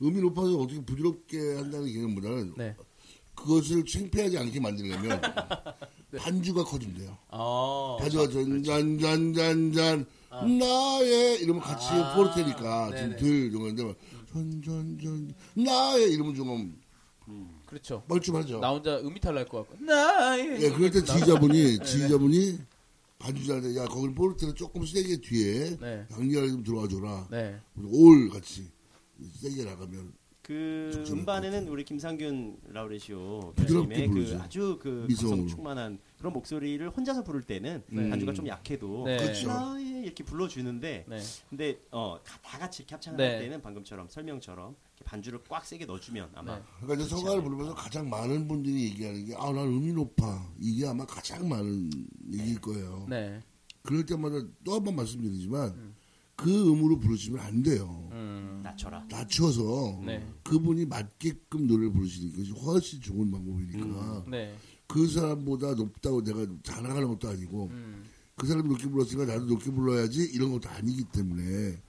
음이 0.00 0.20
높아서 0.20 0.56
어떻게 0.56 0.80
부드럽게 0.80 1.56
한다는 1.56 1.92
개념보다는 1.92 2.54
네. 2.56 2.76
그것을 3.34 3.84
창피하지 3.84 4.38
않게 4.38 4.60
만들려면 4.60 5.20
반주가 6.16 6.64
커지면 6.64 6.96
돼요. 6.96 7.18
아, 7.28 7.96
반주가 8.00 8.28
전잔잔잔잔 8.28 10.06
나의 10.30 11.40
이러면 11.42 11.62
같이 11.62 11.88
아, 11.92 12.14
포르테니까 12.14 12.90
네네. 12.90 13.16
좀덜 13.16 13.52
정한데 13.52 13.94
전전전 14.32 15.34
나의 15.54 16.12
이러면 16.12 16.34
좀 16.34 16.80
그렇죠. 17.68 18.02
멀쩡하죠. 18.08 18.60
나 18.60 18.70
혼자 18.70 18.98
음이탈 18.98 19.34
날 19.34 19.44
것 19.46 19.68
같고 19.68 19.84
나의 19.84 20.62
예, 20.62 20.70
그럴 20.70 20.90
때 20.90 21.00
나- 21.00 21.06
지휘자분이 21.14 21.78
지휘자분이 21.84 22.58
반주자한테 23.18 23.76
야 23.76 23.84
거기는 23.84 24.14
포르테를 24.14 24.54
조금 24.54 24.84
세게 24.86 25.20
뒤에 25.20 25.76
네. 25.78 26.06
양리가 26.12 26.46
좀 26.48 26.62
들어와 26.62 26.88
줘라. 26.88 27.28
네. 27.30 27.58
올 27.84 28.28
같이 28.30 28.64
세게 29.42 29.64
나가면 29.64 30.12
그 30.42 31.04
음반에는 31.10 31.68
우리 31.68 31.84
김상균 31.84 32.56
라우레시오 32.68 33.52
부드럽게 33.56 33.66
교수님의 33.66 34.08
그 34.08 34.14
부르죠. 34.14 34.40
아주 34.42 34.78
그 34.80 35.04
미성으로. 35.08 35.36
감성 35.36 35.56
충만한 35.56 35.98
그런 36.18 36.32
목소리를 36.32 36.88
혼자서 36.90 37.22
부를 37.24 37.42
때는 37.42 37.82
네. 37.88 38.10
반주가 38.10 38.32
좀 38.32 38.46
약해도 38.48 39.04
네. 39.06 39.16
그렇죠. 39.18 39.48
나의 39.48 40.02
이렇게 40.02 40.24
불러주는데 40.24 41.04
네. 41.08 41.18
근데 41.48 41.80
어, 41.92 42.18
다, 42.24 42.38
다 42.42 42.58
같이 42.58 42.82
이렇게 42.82 42.94
합창할 42.96 43.16
네. 43.16 43.38
때는 43.40 43.62
방금처럼 43.62 44.08
설명처럼 44.08 44.74
이렇게 44.96 45.04
반주를 45.04 45.40
꽉 45.48 45.64
세게 45.64 45.86
넣어주면 45.86 46.30
아마 46.34 46.56
네. 46.56 46.62
그러니까 46.80 47.04
이제 47.06 47.14
성가를 47.16 47.42
부르면서 47.42 47.74
가장 47.74 48.10
많은 48.10 48.48
분들이 48.48 48.84
얘기하는 48.84 49.26
게, 49.26 49.34
아, 49.36 49.52
난 49.52 49.58
음이 49.68 49.92
높아. 49.92 50.52
이게 50.60 50.86
아마 50.86 51.06
가장 51.06 51.48
많은 51.48 51.90
얘기일 52.32 52.60
거예요. 52.60 53.06
네. 53.08 53.40
그럴 53.82 54.04
때마다 54.04 54.36
또 54.64 54.74
한 54.74 54.84
번 54.84 54.96
말씀드리지만, 54.96 55.94
그 56.34 56.50
음으로 56.72 56.98
부르시면 57.00 57.40
안 57.40 57.62
돼요. 57.62 58.08
음. 58.12 58.60
낮춰라. 58.62 59.06
낮춰서 59.10 60.02
네. 60.04 60.26
그분이 60.44 60.86
맞게끔 60.86 61.66
노래를 61.66 61.92
부르시는 61.92 62.36
것이 62.36 62.50
훨씬 62.52 63.00
좋은 63.00 63.30
방법이니까 63.30 64.24
네. 64.28 64.54
그 64.88 65.06
사람보다 65.06 65.74
높다고 65.74 66.22
내가 66.24 66.46
자랑하는 66.62 67.08
것도 67.08 67.28
아니고 67.28 67.66
음. 67.70 68.04
그 68.34 68.46
사람이 68.46 68.68
높게 68.68 68.88
불렀으니까 68.88 69.26
나도 69.26 69.44
높게 69.46 69.70
불러야지 69.70 70.22
이런 70.32 70.50
것도 70.50 70.68
아니기 70.70 71.04
때문에 71.04 71.80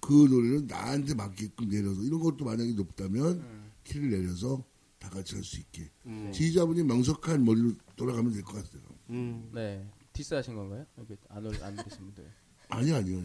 그 0.00 0.12
노래는 0.12 0.66
나한테 0.66 1.14
맞게끔 1.14 1.68
내려서 1.68 2.02
이런 2.02 2.20
것도 2.20 2.44
만약에 2.44 2.72
높다면 2.72 3.70
키를 3.84 4.10
내려서 4.10 4.64
다 4.98 5.08
같이 5.10 5.34
할 5.36 5.44
수 5.44 5.58
있게 5.60 5.90
음. 6.06 6.30
지휘자분이 6.32 6.82
명석한 6.82 7.44
머리로 7.44 7.72
돌아가면 7.96 8.32
될 8.32 8.42
것 8.42 8.54
같아요. 8.54 8.82
음. 9.10 9.50
네. 9.54 9.88
디스하신 10.12 10.56
건가요? 10.56 10.84
여기 10.98 11.14
안 11.28 11.46
올, 11.46 11.54
안 11.62 11.78
오겠습니다. 11.78 12.22
아니 12.68 12.92
아니요. 12.92 13.22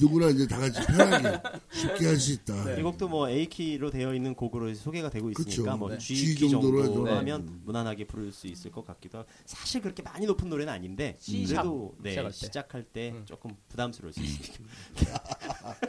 누구나 0.00 0.28
이제 0.30 0.46
다 0.48 0.58
같이 0.58 0.80
편하게 0.86 1.38
쉽게 1.70 2.06
할 2.06 2.18
수 2.18 2.32
있다. 2.32 2.72
이 2.76 2.82
곡도 2.82 3.08
뭐 3.08 3.28
A 3.30 3.46
키로 3.46 3.90
되어 3.90 4.12
있는 4.14 4.34
곡으로 4.34 4.74
소개가 4.74 5.08
되고 5.10 5.30
있으니까 5.30 5.50
그쵸. 5.72 5.76
뭐 5.76 5.88
네. 5.90 5.98
G 5.98 6.16
G 6.16 6.34
키 6.34 6.50
정도로 6.50 6.84
정도 6.84 7.06
해도. 7.06 7.16
하면 7.16 7.60
무난하게 7.64 8.06
부를 8.06 8.32
수 8.32 8.46
있을 8.48 8.72
것 8.72 8.84
같기도 8.84 9.18
하고 9.18 9.28
사실 9.44 9.80
그렇게 9.80 10.02
많이 10.02 10.26
높은 10.26 10.48
노래는 10.48 10.72
아닌데 10.72 11.16
C 11.20 11.44
그래도 11.46 11.94
샵 11.96 12.02
네, 12.02 12.10
시작할 12.10 12.30
때. 12.32 12.36
시작할 12.36 12.82
때 12.84 13.10
음. 13.14 13.22
조금 13.24 13.52
부담스러울 13.68 14.12
수 14.12 14.20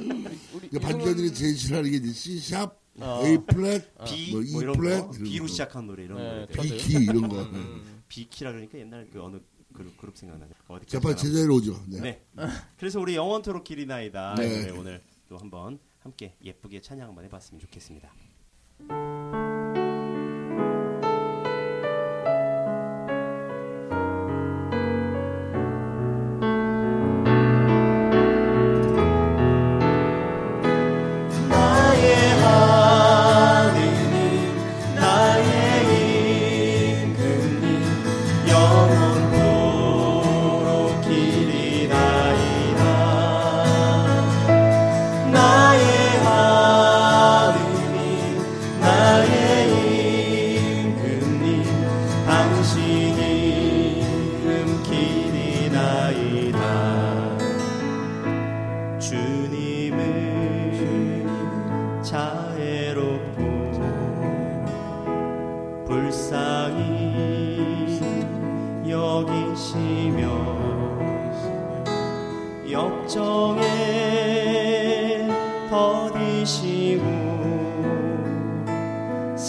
우리 0.54 0.70
그러니까 0.70 0.80
반주자들이 0.80 1.34
제일 1.34 1.58
싫어하는 1.58 1.90
게 1.92 1.98
이제 1.98 2.12
C 2.12 2.40
샵, 2.40 2.80
어. 3.00 3.22
A 3.26 3.38
플랫, 3.48 3.92
B 4.06 4.32
뭐뭐 4.32 4.44
E 4.44 4.78
플랫 4.78 5.00
거 5.08 5.14
이런 5.16 5.24
B로 5.24 5.46
거. 5.46 5.48
시작한 5.48 5.88
노래 5.88 6.04
이런 6.04 6.18
네, 6.18 6.24
노래들 6.32 6.56
저도요. 6.56 6.72
B 6.72 6.78
키 6.78 6.94
이런 7.06 7.28
거. 7.28 7.42
음. 7.42 8.02
B 8.08 8.28
키라 8.30 8.52
그러니까 8.52 8.78
옛날 8.80 9.08
그 9.12 9.22
어느 9.24 9.38
그룹, 9.74 9.98
그룹 9.98 10.18
생각나네 10.18 10.52
자판 10.88 11.16
제자리로 11.16 11.56
오죠. 11.56 11.84
네. 11.88 12.02
네. 12.02 12.22
그래서 12.78 13.00
우리 13.00 13.16
영원토록 13.16 13.64
길이 13.64 13.86
나이다 13.86 14.36
네. 14.36 14.46
이 14.46 14.62
노래 14.62 14.78
오늘 14.78 15.02
또 15.28 15.38
한번 15.38 15.80
함께 16.00 16.36
예쁘게 16.44 16.82
찬양 16.82 17.10
한번 17.10 17.26
해봤으면 17.26 17.60
좋겠습니다. 17.62 18.12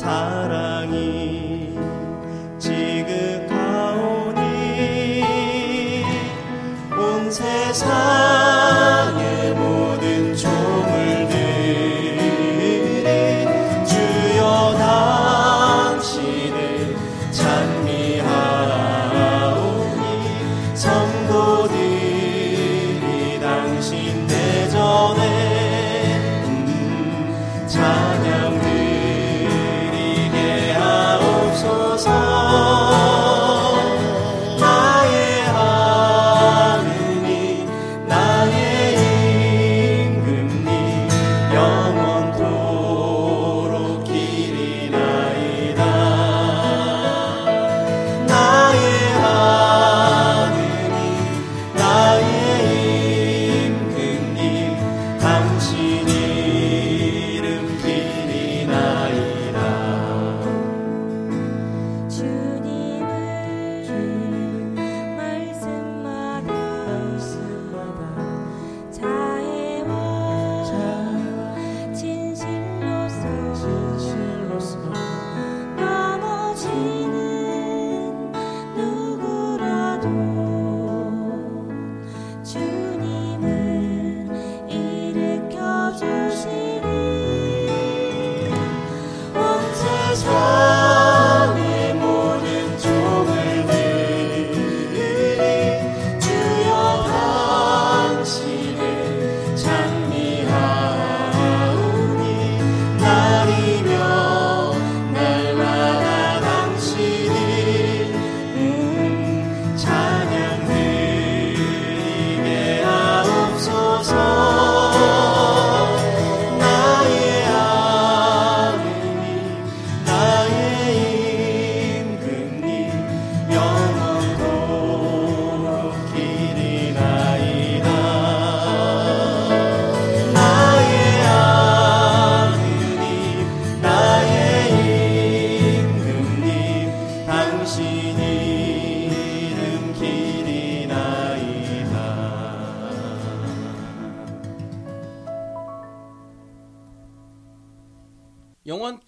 사랑이 0.00 1.76
지극하오니 2.59 4.40
온 6.97 7.30
세상 7.30 8.29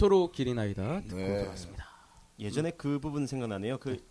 영원토록 0.02 0.32
길이 0.32 0.52
나이다 0.52 1.02
듣고 1.02 1.16
네. 1.16 1.38
들어왔습니다. 1.38 1.86
예전에 2.40 2.72
그 2.72 2.98
부분 2.98 3.26
생각나네요. 3.28 3.78
그 3.78 4.04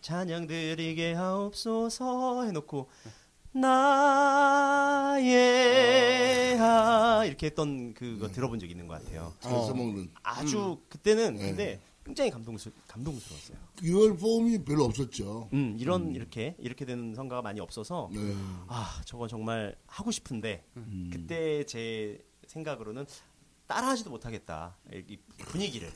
찬양 0.00 0.46
드리게 0.46 1.12
하옵소서 1.12 2.44
해놓고 2.44 2.88
나의 3.52 3.76
하 6.56 7.24
이렇게 7.26 7.46
했던 7.46 7.92
그거 7.94 8.28
들어본 8.28 8.58
적 8.58 8.70
있는 8.70 8.86
것 8.88 9.02
같아요. 9.04 9.34
잘 9.40 9.52
어. 9.52 9.66
써먹는. 9.66 10.10
아주 10.22 10.78
그때는 10.88 11.34
네. 11.34 11.48
근데 11.48 11.78
굉장히 12.04 12.30
감동스 12.30 12.72
감동스러웠어요. 12.88 13.58
이월 13.82 14.16
폼이 14.16 14.64
별로 14.64 14.84
없었죠. 14.84 15.50
음, 15.52 15.76
이런 15.78 16.14
이렇게 16.14 16.56
이렇게 16.58 16.86
되는 16.86 17.14
성가가 17.14 17.42
많이 17.42 17.60
없어서 17.60 18.08
네. 18.12 18.34
아 18.66 19.02
저거 19.04 19.28
정말 19.28 19.76
하고 19.86 20.10
싶은데 20.10 20.64
음. 20.76 21.10
그때 21.12 21.64
제 21.64 22.24
생각으로는 22.46 23.06
따라하지도 23.66 24.10
못하겠다 24.10 24.76
이 24.92 25.16
분위기를 25.38 25.90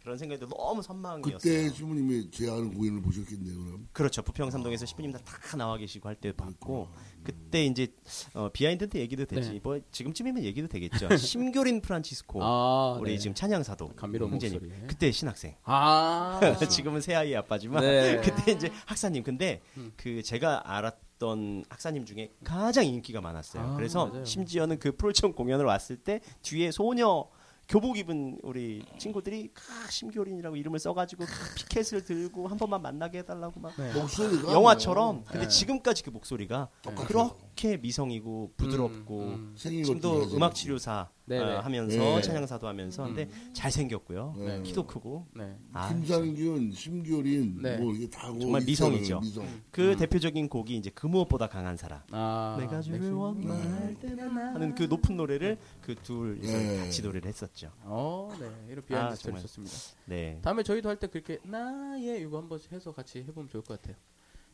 그런 0.00 0.18
생각이 0.18 0.44
너무 0.48 0.82
선망이었어요. 0.82 1.38
그때 1.38 1.70
신부님이 1.70 2.28
제 2.32 2.50
아는 2.50 2.74
공연을 2.74 3.02
보셨겠네요, 3.02 3.64
그럼. 3.64 3.88
그렇죠. 3.92 4.20
부평삼동에서 4.22 4.84
신부님들 4.84 5.20
다 5.24 5.56
나와 5.56 5.76
계시고 5.76 6.08
할 6.08 6.16
때 6.16 6.32
봤고 6.32 6.88
그때 7.22 7.64
이제 7.64 7.86
어, 8.34 8.48
behind 8.52 8.88
때 8.88 8.98
얘기도 8.98 9.24
되지. 9.26 9.52
네. 9.52 9.60
뭐 9.62 9.78
지금쯤이면 9.92 10.42
얘기도 10.42 10.66
되겠죠. 10.66 11.06
심교린 11.16 11.82
프란치스코 11.82 12.42
아, 12.42 12.96
우리 13.00 13.12
네. 13.12 13.18
지금 13.18 13.32
찬양사도 13.36 13.90
감미로운 13.94 14.32
형제님. 14.32 14.58
목소리. 14.58 14.86
그때 14.88 15.12
신학생. 15.12 15.54
아, 15.62 16.40
지금은 16.68 17.00
세 17.00 17.14
아이 17.14 17.36
아빠지만 17.36 17.82
네. 17.82 18.20
그때 18.26 18.50
이제 18.50 18.72
학사님. 18.86 19.22
근데 19.22 19.62
그 19.96 20.20
제가 20.24 20.62
알았 20.68 20.94
던 21.22 21.64
학사님 21.68 22.04
중에 22.04 22.32
가장 22.42 22.84
인기가 22.84 23.20
많았어요. 23.20 23.62
아, 23.62 23.76
그래서 23.76 24.06
맞아요. 24.06 24.24
심지어는 24.24 24.80
그 24.80 24.96
프로청 24.96 25.32
공연을 25.32 25.64
왔을 25.64 25.96
때 25.96 26.20
뒤에 26.42 26.72
소녀 26.72 27.28
교복 27.68 27.96
입은 27.96 28.40
우리 28.42 28.84
친구들이 28.98 29.52
아, 29.54 29.88
심교린이라고 29.88 30.56
이름을 30.56 30.80
써가지고 30.80 31.24
피켓을 31.54 32.04
들고 32.04 32.48
한 32.48 32.58
번만 32.58 32.82
만나게 32.82 33.18
해달라고 33.18 33.60
막 33.60 33.72
네. 33.76 33.92
목소리가 33.94 34.52
영화처럼 34.52 35.14
뭐 35.14 35.24
근데 35.28 35.46
네. 35.46 35.48
지금까지 35.48 36.02
그 36.02 36.10
목소리가 36.10 36.68
그렇게 37.06 37.51
미성이고 37.80 38.54
부드럽고 38.56 39.20
음, 39.20 39.32
음. 39.34 39.54
지금도 39.54 40.34
음악 40.34 40.54
치료사 40.54 41.08
네 41.24 41.38
네. 41.38 41.44
어, 41.44 41.60
하면서 41.60 41.96
네. 41.96 42.20
찬양사도 42.20 42.66
하면서 42.66 43.04
근데 43.04 43.28
잘 43.52 43.70
생겼고요 43.70 44.34
네. 44.36 44.62
키도 44.62 44.86
크고 44.86 45.26
네. 45.34 45.56
아, 45.72 45.88
김상균, 45.88 46.72
심교린, 46.72 47.62
네. 47.62 47.76
뭐 47.76 47.92
이게 47.92 48.10
다 48.10 48.26
정말 48.26 48.62
미성이죠. 48.64 49.20
미성. 49.20 49.46
그 49.70 49.96
대표적인 49.96 50.48
곡이 50.48 50.76
이제 50.76 50.90
그 50.92 51.06
무엇보다 51.06 51.46
강한 51.46 51.76
사람 51.76 52.00
아, 52.10 52.56
내가 52.58 52.80
네. 52.80 52.82
주를 52.82 53.12
원할 53.12 53.94
때나 54.00 54.54
하는 54.54 54.74
그 54.74 54.84
높은 54.84 55.16
노래를 55.16 55.58
그 55.80 55.94
네. 56.40 56.78
같이 56.78 57.02
노래를 57.02 57.28
했었죠 57.28 57.70
어, 57.82 58.30
네. 58.40 58.50
이런 58.68 58.84
behind 58.84 59.12
아, 59.12 59.14
스토리 59.14 59.34
정말. 59.34 59.42
좋습니다. 59.42 59.74
네 60.06 60.38
다음에 60.42 60.62
저희도 60.62 60.88
할 60.88 60.96
때 60.98 61.06
그렇게 61.06 61.38
나의 61.44 62.20
이거 62.22 62.38
한번 62.38 62.58
해서 62.72 62.92
같이 62.92 63.18
해보면 63.20 63.48
좋을 63.48 63.62
것 63.62 63.80
같아요. 63.80 63.96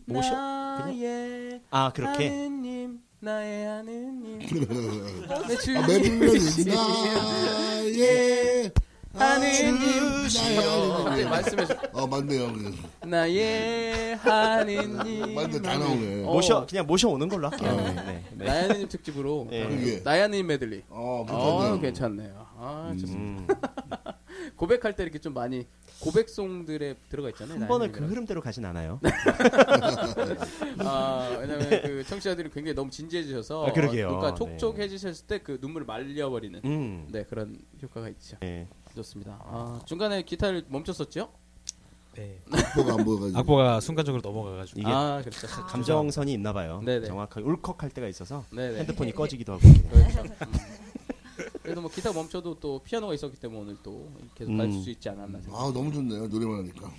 모셔- 0.09 0.31
나의 0.35 1.61
아 1.71 1.93
그렇게 1.95 2.29
하느님, 2.29 3.01
나의 3.21 3.67
하느님, 3.67 4.39
내 5.29 5.35
아, 5.35 5.59
주님, 5.59 5.87
매불러는 5.87 6.39
나의 9.13 9.63
하느님, 9.63 9.79
주시여. 10.29 11.03
갑자기 11.05 11.25
말씀해 11.25 11.67
주. 11.67 11.75
어, 11.93 12.07
맞네요. 12.07 12.53
나의 13.05 14.17
하느님, 14.17 15.35
맞네, 15.35 15.63
다 15.63 15.77
나오네. 15.79 16.23
어. 16.25 16.33
모셔 16.33 16.67
그냥 16.67 16.87
모셔오는 16.87 17.29
걸로 17.29 17.49
할게요 17.51 17.77
네, 17.77 17.95
네, 17.95 18.25
네. 18.35 18.45
나의 18.47 18.63
하느님 18.63 18.89
특집으로 18.89 19.49
네. 19.51 20.01
나의 20.05 20.23
하느님 20.23 20.47
메들리. 20.47 20.85
어, 20.89 21.25
어, 21.29 21.81
괜찮네요. 21.81 21.81
괜찮네요. 21.81 22.47
아, 22.61 22.95
좋습니다. 23.01 23.55
음, 23.55 24.13
고백할 24.51 24.95
때 24.97 25.03
이렇게 25.03 25.19
좀 25.19 25.35
많이 25.35 25.67
고백송들에 26.01 26.95
들어가 27.09 27.29
있잖아요. 27.31 27.61
한 27.61 27.69
번을 27.69 27.91
그. 27.93 28.05
흐름대로 28.07 28.41
가진 28.41 28.65
않아요 28.65 29.01
아, 30.79 31.37
왜냐면 31.41 31.69
그 31.83 32.05
청취자들이 32.05 32.51
굉장히 32.51 32.75
너무 32.75 32.91
진지해지셔서 32.91 33.67
아, 33.67 33.73
그러게요. 33.73 34.09
어, 34.09 34.19
그러니까 34.19 34.31
네. 34.45 34.57
촉촉해지셨을 34.57 35.27
때 35.27 35.39
그 35.39 35.59
눈물을 35.61 35.87
말려버리는 35.87 36.61
음. 36.65 37.09
네 37.11 37.25
그런 37.25 37.59
효과가 37.83 38.09
있죠. 38.11 38.37
네. 38.41 38.69
좋습니다. 38.95 39.39
아, 39.45 39.81
중간에 39.87 40.23
기타를 40.23 40.65
멈췄었죠? 40.69 41.31
네. 42.17 42.41
악보가 42.53 42.95
안 42.95 43.05
보여가지고. 43.05 43.39
악보가 43.39 43.81
순간적으로 43.81 44.21
넘어가가지고 44.21 44.81
이게 44.81 44.91
아, 44.91 45.21
그렇죠. 45.25 45.47
감정선이 45.47 46.33
있나 46.33 46.53
봐요. 46.53 46.83
네네. 46.85 47.07
정확하게 47.07 47.47
울컥할 47.47 47.91
때가 47.91 48.09
있어서 48.09 48.45
네네. 48.51 48.81
핸드폰이 48.81 49.13
꺼지기도 49.15 49.53
하고. 49.55 49.63
그렇죠. 49.91 50.23
음. 50.23 50.88
그래도 51.69 51.81
뭐 51.83 51.91
기타 51.91 52.13
멈춰도 52.13 52.59
또 52.61 52.81
피아노가 52.83 53.15
있었기 53.15 53.39
때문에 53.39 53.61
오늘 53.61 53.77
또 53.83 54.11
계속 54.35 54.51
음. 54.53 54.59
가르칠 54.59 54.83
수 54.83 54.91
있지 54.91 55.09
않았나 55.09 55.41
생각. 55.41 55.59
아 55.59 55.73
너무 55.73 55.93
좋네요 55.93 56.27
노래만 56.27 56.59
하니까. 56.59 56.91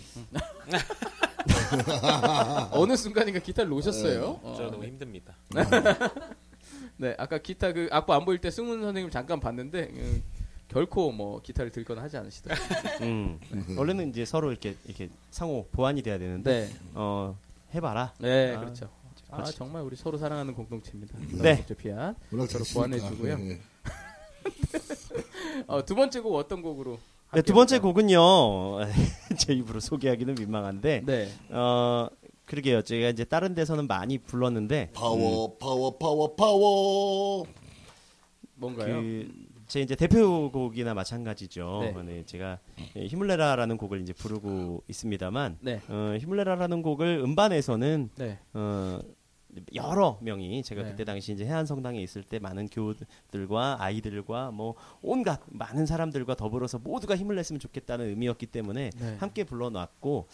어느 2.71 2.95
순간인가 2.95 3.39
기타를 3.39 3.69
놓으셨어요. 3.69 4.39
어, 4.43 4.53
저 4.57 4.63
너무 4.69 4.83
네. 4.83 4.89
힘듭니다. 4.89 5.35
네, 6.97 7.15
아까 7.17 7.37
기타 7.37 7.71
그 7.71 7.87
악보 7.91 8.13
안 8.13 8.25
보일 8.25 8.39
때 8.39 8.51
승훈 8.51 8.81
선생님 8.81 9.09
잠깐 9.09 9.39
봤는데 9.39 9.89
음, 9.93 10.23
결코 10.67 11.11
뭐 11.11 11.41
기타를 11.41 11.71
들거나 11.71 12.01
하지 12.01 12.17
않으시더라고요. 12.17 13.07
음. 13.07 13.39
원래는 13.77 14.09
이제 14.09 14.25
서로 14.25 14.51
이렇게 14.51 14.75
이렇게 14.85 15.09
상호 15.31 15.65
보완이 15.71 16.01
돼야 16.01 16.17
되는데 16.19 16.67
네, 16.67 16.75
어 16.93 17.37
해봐라. 17.73 18.13
네, 18.19 18.55
아, 18.55 18.59
그렇죠. 18.59 18.89
아 19.31 19.37
그렇지. 19.37 19.57
정말 19.57 19.83
우리 19.83 19.95
서로 19.95 20.17
사랑하는 20.17 20.53
공동체입니다. 20.53 21.17
네. 21.41 21.63
잘 22.47 22.65
서로. 22.65 22.73
보완해주고요. 22.73 23.37
네. 23.37 23.61
어, 25.67 25.83
두 25.85 25.95
번째 25.95 26.19
곡 26.21 26.35
어떤 26.35 26.61
곡으로? 26.61 26.97
네, 27.33 27.41
두 27.41 27.53
번째 27.53 27.79
곡은요 27.79 28.79
제 29.37 29.53
입으로 29.53 29.79
소개하기는 29.79 30.35
민망한데 30.35 31.03
네, 31.05 31.29
어 31.49 32.07
그러게요. 32.45 32.81
제가 32.81 33.09
이제 33.09 33.23
다른 33.23 33.53
데서는 33.53 33.85
많이 33.85 34.17
불렀는데 34.17 34.91
파워 34.93 35.55
파워 35.57 35.97
파워 35.97 36.35
파워. 36.35 37.45
뭔가요? 38.55 39.01
그 39.01 39.49
제 39.69 39.81
이제 39.81 39.95
대표곡이나 39.95 40.95
마찬가지죠. 40.95 41.91
네. 41.95 42.03
네, 42.03 42.23
제가 42.25 42.57
예, 42.95 43.05
힘을 43.05 43.27
내라라는 43.27 43.77
곡을 43.77 44.01
이제 44.01 44.13
부르고 44.13 44.81
있습니다만 44.87 45.59
네, 45.61 45.79
어, 45.87 46.17
힘을 46.19 46.37
내라라는 46.37 46.81
곡을 46.81 47.21
음반에서는 47.23 48.09
네, 48.15 48.39
어, 48.55 48.99
여러 49.73 50.19
명이 50.21 50.63
제가 50.63 50.83
네. 50.83 50.91
그때 50.91 51.03
당시 51.03 51.33
이제 51.33 51.45
해안 51.45 51.65
성당에 51.65 52.01
있을 52.01 52.23
때 52.23 52.39
많은 52.39 52.67
교우들과 52.67 53.77
아이들과 53.79 54.51
뭐 54.51 54.75
온갖 55.01 55.41
많은 55.47 55.85
사람들과 55.85 56.35
더불어서 56.35 56.79
모두가 56.79 57.15
힘을 57.15 57.35
냈으면 57.35 57.59
좋겠다는 57.59 58.07
의미였기 58.07 58.45
때문에 58.47 58.91
네. 58.91 59.15
함께 59.19 59.43
불러놨고 59.43 60.27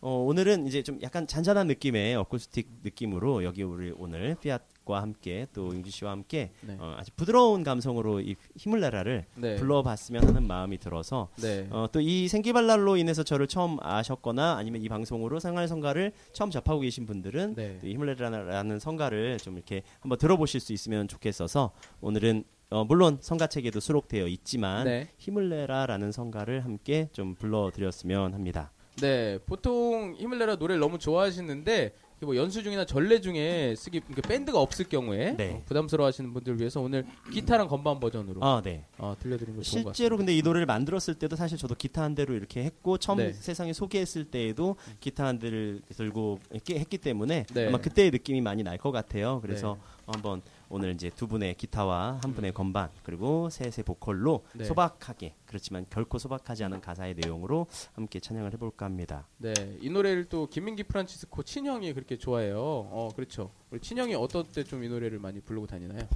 어, 0.00 0.10
오늘은 0.10 0.66
이제 0.66 0.82
좀 0.82 1.00
약간 1.02 1.26
잔잔한 1.26 1.66
느낌의 1.66 2.16
어쿠스틱 2.16 2.68
느낌으로 2.82 3.44
여기 3.44 3.62
우리 3.62 3.92
오늘 3.96 4.36
피앗 4.40 4.62
과 4.90 5.02
함께 5.02 5.46
또 5.52 5.72
윤기 5.72 5.90
씨와 5.90 6.10
함께 6.10 6.50
네. 6.62 6.76
어, 6.78 6.96
아주 6.98 7.10
부드러운 7.16 7.62
감성으로 7.62 8.20
이 8.20 8.34
힘을 8.56 8.80
내라를 8.80 9.24
네. 9.36 9.56
불러봤으면 9.56 10.26
하는 10.26 10.46
마음이 10.46 10.78
들어서 10.78 11.28
네. 11.36 11.68
어, 11.70 11.86
또이 11.90 12.28
생기발랄로 12.28 12.96
인해서 12.96 13.22
저를 13.22 13.46
처음 13.46 13.78
아셨거나 13.80 14.56
아니면 14.56 14.82
이 14.82 14.88
방송으로 14.88 15.38
생활 15.38 15.68
성가를 15.68 16.12
처음 16.32 16.50
접하고 16.50 16.80
계신 16.80 17.06
분들은 17.06 17.54
네. 17.54 17.78
또이 17.80 17.94
힘을 17.94 18.06
내라는 18.16 18.78
성가를 18.78 19.38
좀 19.38 19.54
이렇게 19.54 19.82
한번 20.00 20.18
들어보실 20.18 20.60
수 20.60 20.72
있으면 20.72 21.08
좋겠어서 21.08 21.70
오늘은 22.00 22.44
어, 22.70 22.84
물론 22.84 23.18
성가책에도 23.20 23.80
수록되어 23.80 24.26
있지만 24.28 24.84
네. 24.84 25.08
힘을 25.18 25.48
내라라는 25.48 26.12
성가를 26.12 26.64
함께 26.64 27.08
좀 27.12 27.34
불러드렸으면 27.34 28.34
합니다. 28.34 28.72
네, 29.00 29.38
보통 29.46 30.14
힘을 30.16 30.38
내라 30.38 30.56
노래를 30.56 30.78
너무 30.78 30.98
좋아하시는데 30.98 31.94
뭐 32.26 32.36
연수 32.36 32.62
중이나 32.62 32.84
전래 32.84 33.20
중에 33.20 33.74
쓰기 33.76 34.00
그러니까 34.00 34.28
밴드가 34.28 34.60
없을 34.60 34.86
경우에 34.88 35.36
네. 35.36 35.52
어, 35.52 35.62
부담스러워하시는 35.64 36.32
분들 36.34 36.52
을 36.52 36.58
위해서 36.60 36.80
오늘 36.80 37.06
기타랑 37.32 37.68
건반 37.68 37.98
버전으로 37.98 38.44
아, 38.44 38.60
네. 38.62 38.84
어, 38.98 39.14
들려드린 39.18 39.56
거 39.56 39.62
좋은 39.62 39.82
것 39.84 39.88
같습니다. 39.90 39.92
실제로 39.94 40.16
근데 40.18 40.36
이 40.36 40.42
노래를 40.42 40.66
만들었을 40.66 41.14
때도 41.14 41.36
사실 41.36 41.56
저도 41.56 41.74
기타 41.74 42.02
한 42.02 42.14
대로 42.14 42.34
이렇게 42.34 42.62
했고 42.64 42.98
처음 42.98 43.18
네. 43.18 43.32
세상에 43.32 43.72
소개했을 43.72 44.24
때에도 44.26 44.76
기타 45.00 45.26
한 45.26 45.38
대를 45.38 45.80
들고 45.96 46.40
했기 46.70 46.98
때문에 46.98 47.46
네. 47.54 47.68
아마 47.68 47.78
그때의 47.78 48.10
느낌이 48.10 48.40
많이 48.40 48.62
날 48.62 48.80
것 48.80 48.92
같아요. 48.92 49.40
그래서 49.42 49.76
한번 50.06 50.40
오늘 50.72 50.92
이제 50.92 51.10
두 51.10 51.26
분의 51.26 51.56
기타와 51.56 52.20
한 52.22 52.32
분의 52.32 52.54
건반 52.54 52.88
그리고 53.02 53.50
셋의 53.50 53.82
보컬로 53.84 54.44
네. 54.54 54.64
소박하게 54.64 55.34
그렇지만 55.44 55.84
결코 55.90 56.18
소박하지 56.18 56.62
않은 56.64 56.80
가사의 56.80 57.16
내용으로 57.16 57.66
함께 57.94 58.20
찬양을 58.20 58.52
해볼까 58.52 58.86
합니다. 58.86 59.26
네, 59.38 59.52
이 59.80 59.90
노래를 59.90 60.26
또 60.26 60.46
김민기 60.46 60.84
프란치스코 60.84 61.42
친형이 61.42 61.92
그렇게 61.92 62.16
좋아해요. 62.16 62.56
어, 62.56 63.08
그렇죠. 63.16 63.50
우리 63.70 63.80
친형이 63.80 64.14
어떨 64.14 64.44
때좀 64.44 64.84
이 64.84 64.88
노래를 64.88 65.18
많이 65.18 65.40
부르고 65.40 65.66
다니나요? 65.66 66.06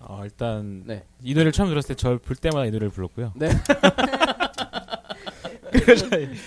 어, 0.00 0.22
일단 0.24 0.82
네. 0.84 1.04
이 1.22 1.32
노래를 1.32 1.52
처음 1.52 1.68
들었을 1.68 1.94
때 1.94 1.94
저 1.94 2.18
볼 2.18 2.34
때마다 2.34 2.64
이 2.66 2.70
노래를 2.72 2.90
불렀고요. 2.90 3.32
네. 3.36 3.48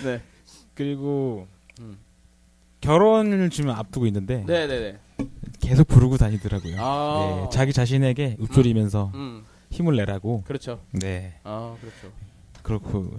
네. 0.04 0.22
그리고 0.74 1.46
음. 1.80 1.96
결혼을 2.82 3.48
지금 3.50 3.70
앞두고 3.70 4.06
있는데 4.06 4.44
네, 4.46 4.66
네, 4.66 4.78
네. 4.78 4.98
계속 5.60 5.88
부르고 5.88 6.16
다니더라고요. 6.16 6.76
아. 6.78 7.40
네, 7.42 7.48
자기 7.50 7.72
자신에게 7.72 8.36
읊조리면서 8.40 9.10
음. 9.14 9.44
힘을 9.70 9.96
내라고. 9.96 10.42
그렇죠. 10.46 10.80
네, 10.92 11.34
아, 11.44 11.76
그렇죠. 11.80 12.12
그렇고 12.62 13.10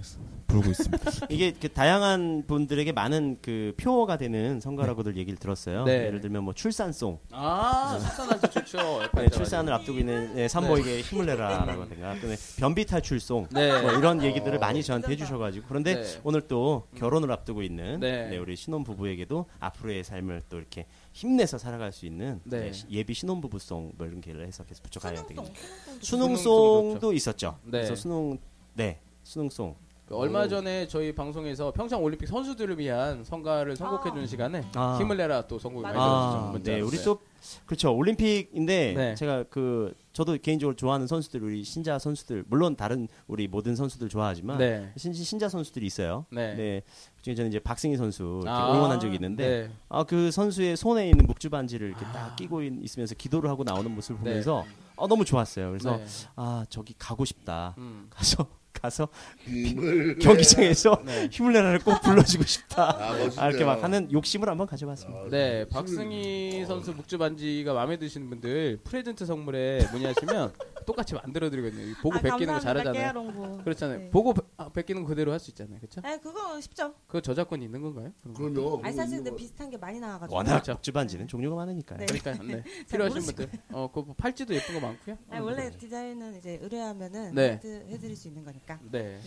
부르고 0.48 0.70
있습니다. 0.70 1.10
이게 1.28 1.52
그 1.52 1.68
다양한 1.68 2.44
분들에게 2.46 2.90
많은 2.92 3.38
그 3.40 3.74
표어가 3.76 4.16
되는 4.16 4.60
성가라고들 4.60 5.16
얘기를 5.16 5.38
들었어요. 5.38 5.84
네. 5.84 6.06
예를 6.06 6.20
들면 6.20 6.42
뭐 6.42 6.54
출산송, 6.54 7.20
아, 7.30 7.98
출산할 8.00 8.40
때 8.40 8.48
좋죠. 8.50 9.02
네, 9.14 9.28
출산을 9.28 9.72
앞두고 9.74 9.98
있는 9.98 10.34
네, 10.34 10.48
산모에게 10.48 11.02
힘을 11.02 11.26
내라라고 11.26 11.82
하든가 11.82 12.18
또는 12.20 12.36
변비 12.58 12.84
탈출송 12.86 13.48
네. 13.52 13.80
뭐 13.82 13.92
이런 13.92 14.22
얘기들을 14.22 14.58
많이 14.58 14.82
저한테 14.82 15.12
해주셔가지고 15.12 15.66
그런데 15.68 16.02
네. 16.02 16.20
오늘 16.24 16.40
또 16.48 16.88
결혼을 16.96 17.30
앞두고 17.30 17.62
있는 17.62 18.00
네. 18.00 18.28
네, 18.30 18.38
우리 18.38 18.56
신혼 18.56 18.82
부부에게도 18.84 19.46
앞으로의 19.60 20.02
삶을 20.02 20.42
또 20.48 20.56
이렇게 20.56 20.86
힘내서 21.12 21.58
살아갈 21.58 21.92
수 21.92 22.06
있는 22.06 22.40
네. 22.44 22.60
네, 22.60 22.72
시- 22.72 22.86
예비 22.90 23.12
신혼 23.12 23.42
부부송 23.42 23.92
뭐 23.98 24.06
이런 24.06 24.20
게를 24.22 24.46
해서 24.46 24.64
계속 24.64 24.82
붙여가야 24.84 25.26
되겠죠. 25.26 25.52
수능송도 26.00 26.36
수능송도 26.38 27.12
있었죠. 27.12 27.58
네. 27.64 27.70
그래서 27.72 27.94
수능 27.94 28.38
네 28.72 29.00
수능송 29.24 29.74
그 29.74 29.87
얼마 30.10 30.48
전에 30.48 30.86
저희 30.88 31.14
방송에서 31.14 31.70
평창 31.72 32.02
올림픽 32.02 32.26
선수들을 32.26 32.78
위한 32.78 33.24
성가를 33.24 33.76
선곡해 33.76 34.10
주는 34.10 34.26
시간에 34.26 34.64
아. 34.74 34.96
힘을 34.98 35.16
내라 35.16 35.46
또 35.46 35.58
선곡을. 35.58 35.88
해주셨죠. 35.88 36.02
아, 36.02 36.50
문자로. 36.52 36.76
네, 36.76 36.82
우리 36.82 36.96
또 36.98 37.18
그렇죠 37.66 37.94
올림픽인데 37.94 38.94
네. 38.96 39.14
제가 39.14 39.44
그 39.50 39.94
저도 40.12 40.36
개인적으로 40.38 40.74
좋아하는 40.74 41.06
선수들 41.06 41.42
우리 41.42 41.62
신자 41.62 41.98
선수들 41.98 42.44
물론 42.48 42.74
다른 42.74 43.06
우리 43.26 43.46
모든 43.46 43.76
선수들 43.76 44.08
좋아하지만 44.08 44.58
네. 44.58 44.92
신, 44.96 45.12
신자 45.12 45.48
선수들이 45.48 45.86
있어요. 45.86 46.26
네. 46.30 46.54
네. 46.54 46.82
그중에 47.16 47.34
저는 47.34 47.50
이제 47.50 47.58
박승희 47.58 47.96
선수 47.96 48.40
이렇게 48.42 48.50
아, 48.50 48.72
응원한 48.72 49.00
적이 49.00 49.14
있는데 49.14 49.48
네. 49.68 49.70
아그 49.88 50.30
선수의 50.30 50.76
손에 50.76 51.08
있는 51.08 51.26
묵주 51.26 51.50
반지를 51.50 51.88
이렇게 51.88 52.04
아. 52.06 52.12
딱 52.12 52.36
끼고 52.36 52.62
있, 52.62 52.72
있으면서 52.82 53.14
기도를 53.14 53.48
하고 53.50 53.62
나오는 53.62 53.90
모습을 53.94 54.16
네. 54.24 54.30
보면서 54.30 54.64
아, 54.96 55.06
너무 55.06 55.24
좋았어요. 55.24 55.68
그래서 55.68 55.96
네. 55.96 56.04
아 56.34 56.64
저기 56.68 56.94
가고 56.98 57.24
싶다. 57.24 57.74
음. 57.78 58.08
가서 58.10 58.46
가서 58.72 59.08
힘을 59.40 60.18
경기장에서 60.18 61.02
네. 61.04 61.28
힘을 61.30 61.52
내라를 61.52 61.80
꼭 61.80 62.00
불러주고 62.02 62.44
싶다. 62.44 62.82
아. 62.82 63.12
아, 63.36 63.48
이렇게 63.48 63.64
막 63.64 63.82
하는 63.82 64.10
욕심을 64.12 64.48
한번 64.48 64.66
가져봤습니다. 64.66 65.28
네, 65.30 65.66
박승희 65.68 66.64
선수 66.66 66.92
묵주 66.92 67.18
반지가 67.18 67.74
마음에 67.74 67.96
드시는 67.96 68.30
분들 68.30 68.80
프레젠트 68.84 69.26
선물에 69.26 69.88
문의하시면 69.92 70.52
똑같이 70.88 71.14
만들어 71.14 71.50
드리거든요. 71.50 71.94
보고 72.00 72.16
아, 72.16 72.20
베끼는 72.20 72.54
거. 72.54 72.60
잘하잖아요. 72.60 72.92
깨알홍보. 72.94 73.58
그렇잖아요. 73.62 73.98
네. 73.98 74.10
보고 74.10 74.32
베- 74.32 74.40
아, 74.56 74.70
베끼는 74.70 75.02
거 75.02 75.08
그대로 75.08 75.32
할 75.32 75.38
수 75.38 75.50
있잖아요. 75.50 75.76
그렇죠? 75.80 76.00
네, 76.00 76.18
그거 76.18 76.58
쉽죠. 76.62 76.94
그 77.06 77.20
저작권이 77.20 77.62
있는 77.62 77.82
건가요? 77.82 78.10
그럼요. 78.34 78.80
아니 78.82 78.96
사실 78.96 79.10
그거 79.10 79.16
근데 79.18 79.30
뭐- 79.30 79.36
비슷한 79.36 79.68
게 79.70 79.76
많이 79.76 80.00
나와가지고. 80.00 80.34
워낙 80.34 80.50
그렇죠. 80.52 80.72
묵주 80.72 80.92
반지는 80.92 81.28
종류가 81.28 81.54
많으니까요. 81.56 81.98
네. 81.98 82.06
그러니까 82.06 82.32
네. 82.42 82.62
잘 82.88 83.00
필요하신. 83.00 83.34
분들 83.36 83.50
어, 83.72 83.90
그 83.92 84.02
팔찌도 84.14 84.54
예쁜 84.54 84.74
거 84.74 84.80
많고요. 84.80 85.18
아니, 85.28 85.44
원래 85.44 85.70
디자인은 85.76 86.38
이제 86.38 86.58
의뢰하면은 86.62 87.34
네. 87.34 87.52
해드, 87.52 87.86
해드릴 87.90 88.16
수 88.16 88.28
있는 88.28 88.42
거니까. 88.44 88.78
네. 88.90 89.20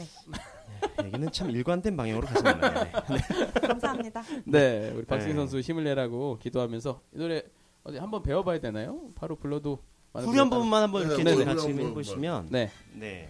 얘기는 1.05 1.31
참 1.31 1.51
일관된 1.51 1.95
방향으로 1.95 2.25
가시네요. 2.25 2.55
네. 3.61 3.67
감사합니다. 3.67 4.23
네, 4.45 4.89
우리 4.95 5.05
박승희 5.05 5.33
네. 5.33 5.37
선수 5.39 5.59
힘을 5.59 5.83
내라고 5.83 6.39
기도하면서 6.39 7.01
이 7.13 7.17
노래 7.19 7.43
어디 7.83 7.97
한번 7.97 8.23
배워봐야 8.23 8.59
되나요? 8.59 9.09
바로 9.15 9.35
불러도 9.35 9.79
후렴 10.13 10.49
부분만 10.49 10.83
한번 10.83 11.01
네, 11.03 11.07
이렇게 11.07 11.23
네, 11.23 11.35
네. 11.35 11.45
같이 11.45 11.61
후렴 11.63 11.75
부분. 11.77 11.89
해보시면 11.91 12.47
네, 12.49 12.71
네. 12.93 13.29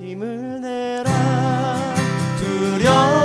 힘을 0.00 0.60
내라 0.60 1.94
두려 2.38 3.15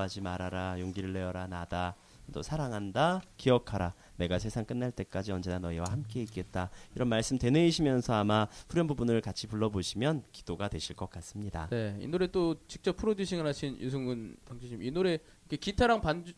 두려워하지 0.00 0.20
말아라 0.22 0.80
용기를 0.80 1.12
내어라 1.12 1.46
나다 1.46 1.96
또 2.32 2.42
사랑한다 2.42 3.22
기억하라 3.36 3.94
내가 4.16 4.38
세상 4.38 4.64
끝날 4.64 4.92
때까지 4.92 5.32
언제나 5.32 5.58
너희와 5.58 5.86
함께 5.88 6.22
있겠다 6.22 6.70
이런 6.94 7.08
말씀 7.08 7.38
되뇌이시면서 7.38 8.14
아마 8.14 8.46
후렴 8.68 8.86
부분을 8.86 9.20
같이 9.20 9.46
불러보시면 9.46 10.24
기도가 10.32 10.68
되실 10.68 10.94
것 10.94 11.10
같습니다. 11.10 11.68
네, 11.70 11.98
이 12.00 12.06
노래 12.06 12.28
또 12.28 12.56
직접 12.68 12.96
프로듀싱을 12.96 13.46
하신 13.46 13.80
유승근 13.80 14.36
당주님 14.44 14.82
이 14.82 14.90
노래 14.90 15.18
기타랑 15.48 16.00
반주 16.00 16.32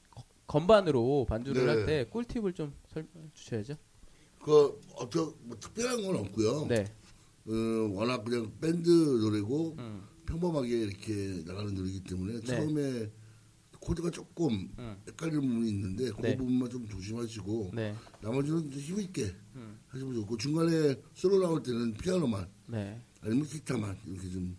건반으로 0.46 1.26
반주를 1.28 1.66
네. 1.66 1.72
할때 1.72 2.04
꿀팁을 2.10 2.54
좀 2.54 2.74
설명해 2.92 3.28
주셔야죠. 3.34 3.74
그 4.42 4.80
어떤 4.96 5.32
뭐 5.42 5.56
특별한 5.58 6.02
건 6.02 6.16
없고요. 6.16 6.66
네. 6.66 6.84
어, 7.46 7.52
워낙 7.92 8.24
그냥 8.24 8.50
밴드 8.60 8.88
노래고 8.88 9.76
음. 9.78 10.02
평범하게 10.26 10.68
이렇게 10.68 11.42
나가는 11.44 11.74
노래이기 11.74 12.04
때문에 12.04 12.40
네. 12.40 12.46
처음에 12.46 13.10
코드가 13.82 14.10
조금 14.10 14.70
음. 14.78 14.96
헷갈리는 15.08 15.40
부분이 15.40 15.68
있는데 15.70 16.10
그 16.12 16.22
네. 16.22 16.36
부분만 16.36 16.70
좀 16.70 16.88
조심하시고 16.88 17.72
네. 17.74 17.94
나머지는 18.20 18.70
좀 18.70 18.80
힘있게 18.80 19.34
음. 19.56 19.78
하시면 19.88 20.14
좋고 20.14 20.36
중간에 20.36 20.94
솔로 21.14 21.40
나올 21.40 21.62
때는 21.62 21.94
피아노만 21.94 22.46
네. 22.68 23.00
아니면 23.22 23.44
기타만 23.44 23.98
이렇게 24.06 24.30
좀 24.30 24.56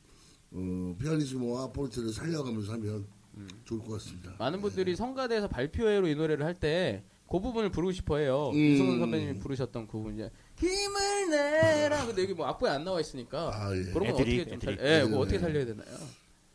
어, 0.51 0.95
피아니스모와 0.99 1.71
포르테를 1.71 2.11
살려가면서 2.11 2.73
하면 2.73 3.07
음. 3.37 3.47
좋을 3.63 3.79
것 3.79 3.93
같습니다. 3.93 4.35
많은 4.37 4.61
분들이 4.61 4.95
성가대에서 4.95 5.47
발표회로 5.47 6.07
이 6.07 6.15
노래를 6.15 6.45
할 6.45 6.53
때 6.55 7.03
그 7.25 7.39
부분을 7.39 7.71
부르고 7.71 7.91
싶어해요. 7.93 8.49
음. 8.49 8.55
유승훈 8.55 8.99
선배님이 8.99 9.39
부르셨던 9.39 9.87
그 9.87 9.93
부분 9.93 10.13
이제 10.13 10.29
힘을 10.57 11.29
내라. 11.31 12.05
근데 12.05 12.21
여기 12.21 12.33
뭐 12.35 12.45
악보에 12.45 12.69
안 12.69 12.83
나와 12.83 12.99
있으니까 12.99 13.49
아, 13.51 13.75
예. 13.75 13.85
그런 13.85 14.11
건 14.11 14.21
애드립, 14.21 14.41
어떻게 14.41 14.51
좀 14.51 14.59
살. 14.59 14.73
예, 14.73 15.01
그거 15.01 15.15
네. 15.15 15.17
어떻게 15.17 15.39
살려야 15.39 15.65
되나요? 15.65 15.97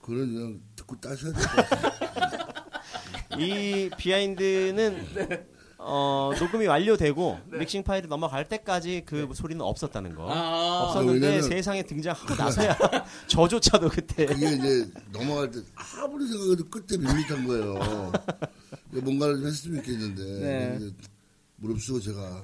그건 0.01 0.33
그냥 0.33 0.61
듣고 0.77 1.01
따셔야 1.01 1.33
될 1.33 1.43
것 1.43 1.57
같아요. 1.57 2.47
이 3.39 3.91
비하인드는 3.97 5.07
어, 5.81 6.33
녹음이 6.39 6.67
완료되고 6.67 7.39
믹싱 7.53 7.85
파일이 7.85 8.09
넘어갈 8.09 8.49
때까지 8.49 9.03
그 9.07 9.29
소리는 9.33 9.61
없었다는 9.65 10.15
거. 10.17 10.29
아, 10.31 10.83
없었는데 10.85 11.27
왜냐면- 11.27 11.49
세상에 11.49 11.83
등장하고 11.85 12.35
나서야 12.35 12.77
저조차도 13.29 13.89
그때. 13.89 14.27
그게 14.27 14.55
이제 14.55 14.91
넘어갈 15.13 15.51
때 15.51 15.61
아무리 16.03 16.27
생각해도 16.27 16.65
끝에 16.69 16.99
밋밋한 16.99 17.47
거예요. 17.47 18.13
뭔가를 18.91 19.37
좀 19.37 19.47
했으면 19.47 19.77
좋겠는데 19.83 20.23
네. 20.41 20.77
이제 20.79 20.91
무릅쓰고 21.57 22.01
제가. 22.01 22.43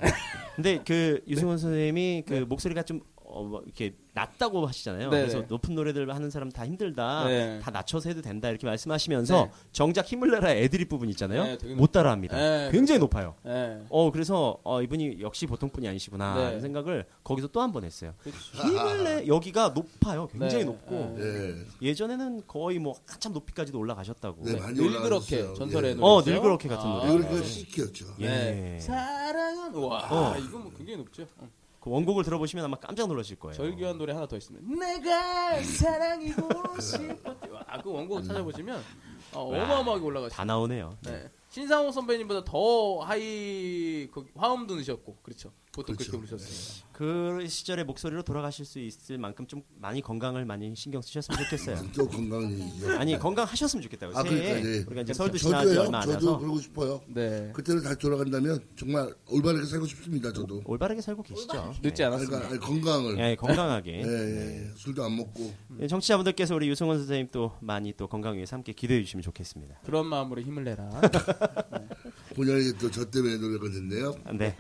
근데 0.57 0.81
그 0.87 1.21
유승원 1.27 1.59
선생님이 1.59 2.25
그 2.27 2.35
목소리가 2.49 2.83
좀 2.85 3.01
어, 3.35 3.43
뭐 3.43 3.63
이렇게 3.65 3.95
낮다고 4.15 4.65
하시잖아요. 4.65 5.11
네. 5.11 5.21
그래서 5.23 5.43
높은 5.49 5.75
노래들 5.75 6.15
하는 6.15 6.31
사람 6.31 6.49
다 6.51 6.65
힘들다. 6.65 7.25
네. 7.27 7.59
다 7.61 7.73
낮춰서 7.73 8.09
해도 8.09 8.23
된다. 8.23 8.49
이렇게 8.49 8.65
말씀하시면서 8.65 9.45
네. 9.47 9.51
정작 9.73 10.07
힘을 10.07 10.31
내라 10.31 10.53
애드립 10.53 10.89
부분 10.89 11.09
있잖아요. 11.11 11.57
네, 11.59 11.75
못 11.75 11.91
따라합니다. 11.91 12.37
네, 12.37 12.69
굉장히 12.71 13.01
높아요. 13.01 13.35
예. 13.47 13.81
어 13.91 14.13
그래서 14.13 14.59
어, 14.63 14.81
이분이 14.83 15.17
역시 15.21 15.47
보통 15.47 15.69
분이 15.71 15.89
아니시구나 15.89 16.35
네. 16.37 16.49
이런 16.51 16.61
생각을 16.61 17.07
거기서 17.25 17.49
또 17.49 17.61
한 17.61 17.73
번 17.73 17.83
했어요. 17.85 18.15
그렇죠. 18.23 18.39
힘을 18.69 19.03
내 19.05 19.27
여기가 19.27 19.71
높아요. 19.75 20.29
굉장히 20.29 20.59
네. 20.59 20.65
높고 20.65 21.17
예, 21.19 21.55
예전에는 21.89 22.43
거의 22.47 22.79
뭐 22.79 22.95
한참 23.07 23.33
높이까지도 23.33 23.77
올라가셨다고. 23.79 24.45
네, 24.45 24.55
많이 24.57 24.75
늘 24.77 24.87
올라가셨어요. 24.87 25.43
그렇게 25.43 25.55
전설의 25.59 25.91
예. 25.91 25.95
노래. 25.95 26.07
어, 26.07 26.23
늘 26.23 26.41
그렇게 26.41 26.69
같은 26.69 26.89
노래. 26.89 27.05
이걸 27.09 27.29
그 27.29 27.43
시키였죠. 27.45 28.07
예. 28.21 28.27
네. 28.29 28.79
사랑은 28.81 29.75
와 29.75 30.07
어. 30.09 30.37
이거 30.39 30.59
뭐 30.59 30.71
굉장히 30.77 30.99
높죠. 30.99 31.25
어. 31.39 31.49
그 31.85 31.91
원곡을 31.91 32.25
들어보시면 32.25 32.65
아마 32.65 32.79
깜짝 32.79 33.09
놀라실 33.09 33.39
거예요. 33.39 33.53
절규한 33.53 33.99
노래 33.99 34.15
하나 34.15 34.27
더 34.27 34.39
있습니다. 34.39 34.67
내가 34.75 35.63
사랑이고 35.63 36.49
싶었지. 36.81 37.51
와, 37.53 37.83
그 37.83 37.93
원곡 37.93 38.25
찾아보시면 38.25 38.83
어, 39.35 39.41
어마어마하게 39.43 40.03
올라가시죠. 40.03 40.35
다 40.35 40.47
나오네요. 40.47 40.97
네. 41.03 41.31
신상호 41.51 41.91
선배님보다 41.91 42.43
더 42.43 43.01
하이 43.01 44.09
그 44.11 44.25
화음도 44.35 44.77
넣으셨고 44.77 45.19
그렇죠. 45.23 45.53
보통 45.75 45.97
그렇죠. 45.97 46.13
그렇게 46.13 46.27
부르셨습니다. 46.29 46.87
그 46.93 47.45
시절의 47.49 47.85
목소리로 47.87 48.23
돌아가실 48.23 48.65
수 48.65 48.79
있을 48.79 49.19
만큼 49.19 49.47
좀 49.49 49.63
많이 49.81 50.01
건강을 50.01 50.45
많이 50.45 50.73
신경 50.77 51.03
쓰셨으면 51.03 51.39
좋겠어요. 51.45 51.77
또 51.97 52.09
건강이 52.09 52.71
아니 52.97 53.19
건강하셨으면 53.19 53.83
좋겠다고요. 53.83 54.17
아 54.17 54.23
그러니까 54.23 54.55
네. 54.63 54.85
우리가 54.87 55.01
이제 55.03 55.13
설도 55.13 55.37
지나지 55.37 55.67
저도요. 55.69 55.81
얼마 55.87 55.99
안 55.99 56.05
저도 56.05 56.17
해서 56.17 56.39
그러고 56.39 56.61
싶어요. 56.61 57.01
네. 57.09 57.51
그때는 57.53 57.83
다시 57.83 57.99
돌아간다면 57.99 58.65
정말 58.77 59.13
올바르게 59.29 59.67
살고 59.67 59.87
싶습니다. 59.87 60.33
저도. 60.33 60.63
올바르게 60.65 61.01
살고 61.01 61.23
계시죠. 61.25 61.75
늦지 61.83 61.95
네. 62.03 62.05
않았습니다. 62.05 62.39
그러니까 62.49 62.51
아니, 62.51 62.61
건강을 62.61 63.19
예, 63.19 63.35
건강하게. 63.35 63.93
예, 63.93 64.03
예, 64.07 64.67
예. 64.67 64.71
술도 64.77 65.03
안 65.05 65.17
먹고 65.17 65.53
예, 65.81 65.89
정치자분들께서 65.89 66.55
우리 66.55 66.69
유승원 66.69 66.99
선생님 66.99 67.29
또 67.33 67.57
많이 67.61 67.93
또 67.97 68.07
건강 68.07 68.37
위해서 68.37 68.55
함께 68.55 68.73
기도해 68.73 69.03
주시면 69.03 69.23
좋겠습니다. 69.23 69.81
그런 69.85 70.07
마음으로 70.07 70.41
힘을 70.41 70.63
내라. 70.63 70.89
본연이 72.37 72.73
또 72.79 72.91
저 72.91 73.05
때문에 73.05 73.39
노력을 73.39 73.69
했는데요. 73.69 74.15
네. 74.39 74.57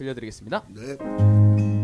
들려드리겠습니다. 0.00 0.64
네. 0.74 1.79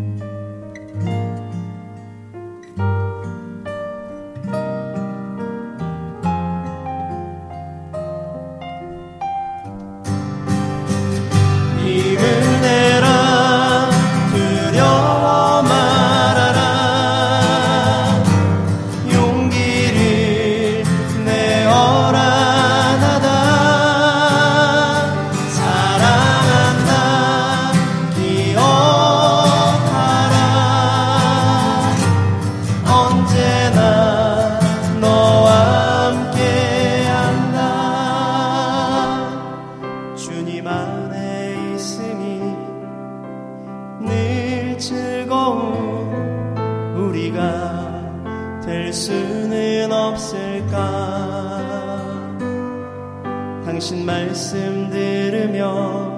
우리가 47.16 48.60
될 48.64 48.92
수는 48.92 49.90
없을까? 49.90 50.76
당신 53.64 54.04
말씀 54.04 54.90
들으며 54.90 56.12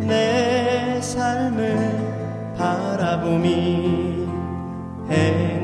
내 0.00 1.00
삶을 1.00 2.54
바라보미. 2.58 4.28
행 5.08 5.59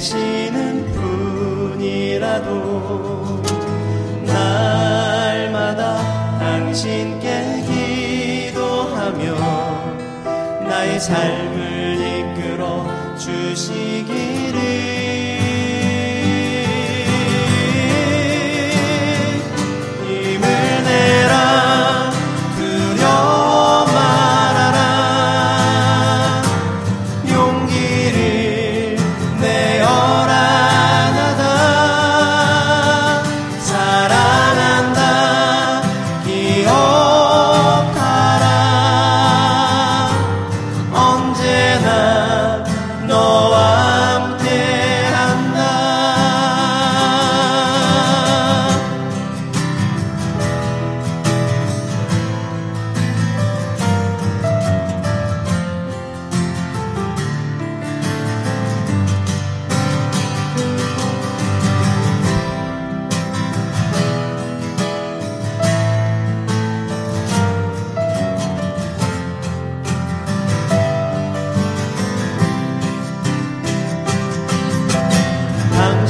계시는 0.00 0.92
분이라도 0.92 2.48
날마다 4.24 5.98
당신께 6.38 7.62
기도하며 8.54 9.34
나의 10.66 10.98
삶을 10.98 12.32
이끌어 12.32 12.86
주시기 13.18 14.29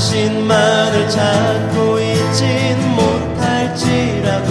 당신만을 0.01 1.11
찾고 1.11 1.99
있진 2.01 2.97
못할지라도. 2.97 4.51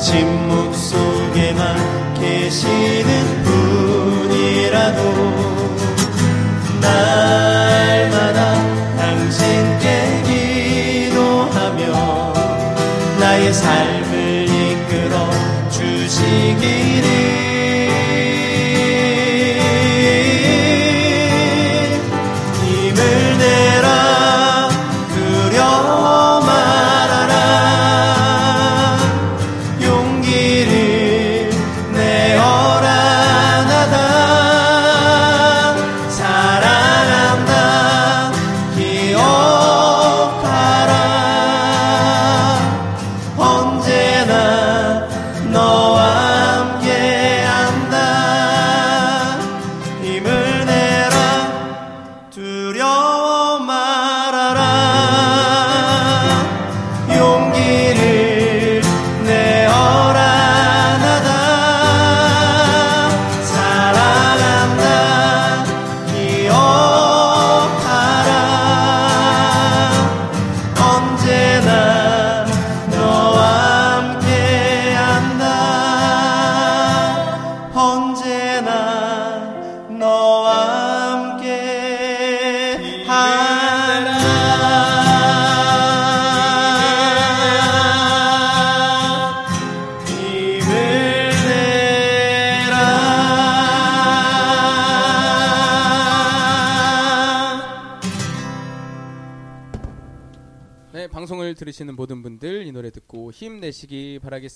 침묵 0.00 0.72
속에만 0.72 2.14
계시는 2.14 3.33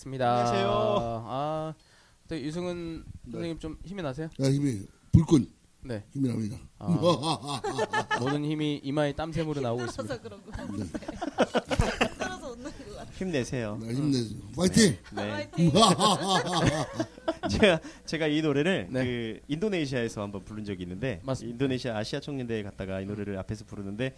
바라겠습니다. 0.09 0.31
안녕하세요. 0.31 0.69
아, 1.27 1.75
또 2.29 2.41
유승은 2.41 3.05
선생님 3.31 3.59
좀 3.59 3.79
힘이 3.85 4.03
나세요? 4.03 4.29
야, 4.41 4.51
힘이, 4.51 4.87
불끈 5.13 5.47
네. 5.83 6.05
힘이 6.13 6.29
납니다. 6.29 6.57
아. 6.79 6.89
모든 8.19 8.45
힘이 8.45 8.81
이마에 8.83 9.13
땀샘으로 9.13 9.61
나오고 9.61 9.85
있습니다. 9.85 10.21
그런 10.21 10.41
거. 10.45 10.51
네. 10.77 10.85
떨어서 12.19 12.51
웃는 12.53 12.65
거 12.71 12.97
같아. 12.97 13.11
힘내세요. 13.13 13.79
나 13.81 13.93
힘내세요. 13.93 14.41
파이팅! 14.57 14.97
네. 15.15 15.31
화이팅. 15.31 15.73
제가 17.51 17.81
제가 18.07 18.27
이 18.27 18.43
노래를 18.43 18.89
네. 18.91 19.05
그 19.05 19.41
인도네시아에서 19.49 20.23
한번 20.23 20.45
부른 20.45 20.65
적이 20.65 20.85
있는데 20.85 21.21
맞습니다. 21.23 21.55
인도네시아 21.55 21.97
아시아 21.97 22.21
청년대회 22.21 22.63
갔다가 22.63 23.01
이 23.01 23.07
노래를 23.07 23.39
앞에서 23.39 23.65
부르는데 23.65 24.15